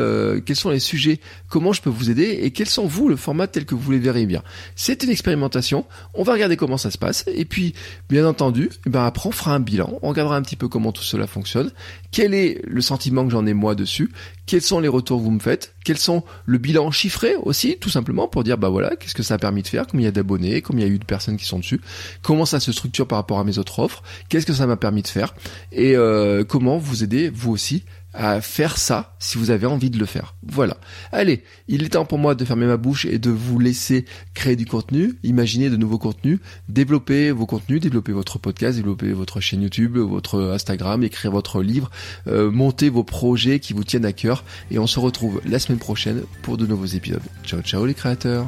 quels 0.46 0.56
sont 0.56 0.70
les 0.70 0.80
sujets, 0.80 1.20
comment 1.50 1.74
je 1.74 1.82
peux 1.82 1.90
vous 1.90 2.10
aider 2.10 2.40
et 2.42 2.52
quels 2.52 2.70
sont 2.70 2.86
vous 2.86 3.08
le 3.08 3.16
format 3.16 3.48
tel 3.48 3.66
que 3.66 3.76
vous 3.76 3.92
les 3.92 4.00
verrez 4.00 4.26
bien. 4.26 4.44
C'est 4.76 5.04
une 5.04 5.10
expérimentation. 5.10 5.86
On 6.14 6.24
va 6.24 6.34
regarder 6.34 6.58
comment 6.58 6.78
ça 6.78 6.92
se 6.92 6.98
passe 6.98 7.26
et 7.28 7.46
puis, 7.46 7.74
bien 8.10 8.28
entendu, 8.28 8.70
eh 8.86 8.90
ben 8.90 9.06
après 9.06 9.30
on 9.30 9.32
fera 9.32 9.54
un 9.54 9.60
bilan, 9.60 10.00
on 10.02 10.10
regardera 10.10 10.36
un 10.38 10.42
petit 10.42 10.56
peu 10.56 10.68
comment 10.68 10.92
tout 10.92 11.04
cela 11.04 11.28
fonctionne, 11.28 11.72
quel 12.12 12.34
est 12.34 12.62
le 12.66 12.82
sentiment 12.82 13.26
que 13.26 13.32
j'en 13.32 13.46
ai 13.46 13.54
moi 13.54 13.76
dessus, 13.76 14.12
quels 14.46 14.62
sont 14.62 14.80
les 14.80 14.88
retours 14.88 15.20
que 15.20 15.24
vous 15.24 15.32
me 15.32 15.40
quels 15.84 15.98
sont 15.98 16.24
le 16.46 16.58
bilan 16.58 16.92
chiffré 16.92 17.36
aussi, 17.36 17.78
tout 17.80 17.90
simplement 17.90 18.28
pour 18.28 18.44
dire 18.44 18.58
bah 18.58 18.70
voilà, 18.70 18.96
qu'est-ce 18.96 19.16
que 19.16 19.24
ça 19.24 19.36
a 19.36 19.38
permis 19.38 19.62
de 19.62 19.68
faire, 19.68 19.88
combien 19.88 20.04
il 20.04 20.06
y 20.06 20.08
a 20.08 20.12
d'abonnés, 20.12 20.62
combien 20.62 20.86
il 20.86 20.90
y 20.90 20.92
a 20.92 20.96
eu 20.96 21.00
de 21.00 21.06
personnes 21.06 21.38
qui 21.38 21.46
sont 21.46 21.60
dessus, 21.60 21.82
comment 22.22 22.46
ça 22.46 22.60
se 22.60 22.72
structure 22.72 23.08
par 23.08 23.18
rapport 23.18 23.40
à 23.40 23.44
mes 23.44 23.58
autres 23.58 23.80
offres, 23.80 24.04
qu'est-ce 24.30 24.46
que 24.46 24.54
ça 24.54 24.68
m'a 24.68 24.78
permis 24.78 25.02
de 25.02 25.08
faire 25.08 25.34
et 25.72 25.96
euh, 25.96 26.44
comment 26.44 26.78
vous 26.78 27.04
aider 27.04 27.30
vous 27.30 27.52
aussi 27.52 27.84
à 28.16 28.42
faire 28.42 28.78
ça 28.78 29.16
si 29.20 29.38
vous 29.38 29.52
avez 29.52 29.66
envie 29.66 29.90
de 29.90 30.00
le 30.00 30.06
faire. 30.06 30.36
Voilà. 30.44 30.78
Allez, 31.12 31.44
il 31.68 31.84
est 31.84 31.90
temps 31.90 32.06
pour 32.06 32.18
moi 32.18 32.36
de 32.36 32.46
fermer 32.46 32.66
ma 32.66 32.78
bouche 32.78 33.06
et 33.06 33.20
de 33.20 33.30
vous 33.30 33.60
laisser 33.60 34.06
créer 34.34 34.56
du 34.56 34.66
contenu, 34.66 35.16
imaginer 35.24 35.70
de 35.70 35.78
nouveaux 35.78 35.98
contenus, 35.98 36.40
développer 36.70 37.32
vos 37.32 37.46
contenus, 37.46 37.82
développer 37.82 38.12
votre 38.12 38.40
podcast, 38.40 38.78
développer 38.78 39.12
votre 39.12 39.40
chaîne 39.42 39.62
YouTube, 39.62 39.98
votre 39.98 40.42
Instagram, 40.42 41.04
écrire 41.04 41.32
votre 41.32 41.62
livre, 41.62 41.92
euh, 42.28 42.52
monter 42.52 42.90
vos 42.90 43.04
projets 43.04 43.60
qui 43.60 43.74
vous 43.74 43.84
tiennent 43.84 44.06
à 44.06 44.14
cœur 44.14 44.44
et 44.72 44.80
on 44.80 44.88
se 44.88 45.00
retrouve 45.00 45.42
la 45.46 45.60
semaine 45.60 45.80
prochaine 45.80 46.24
pour 46.42 46.58
de 46.58 46.66
nouveaux 46.66 46.86
épisodes. 46.86 47.22
Ciao 47.44 47.62
ciao 47.62 47.86
les 47.86 47.94
créateurs 47.94 48.48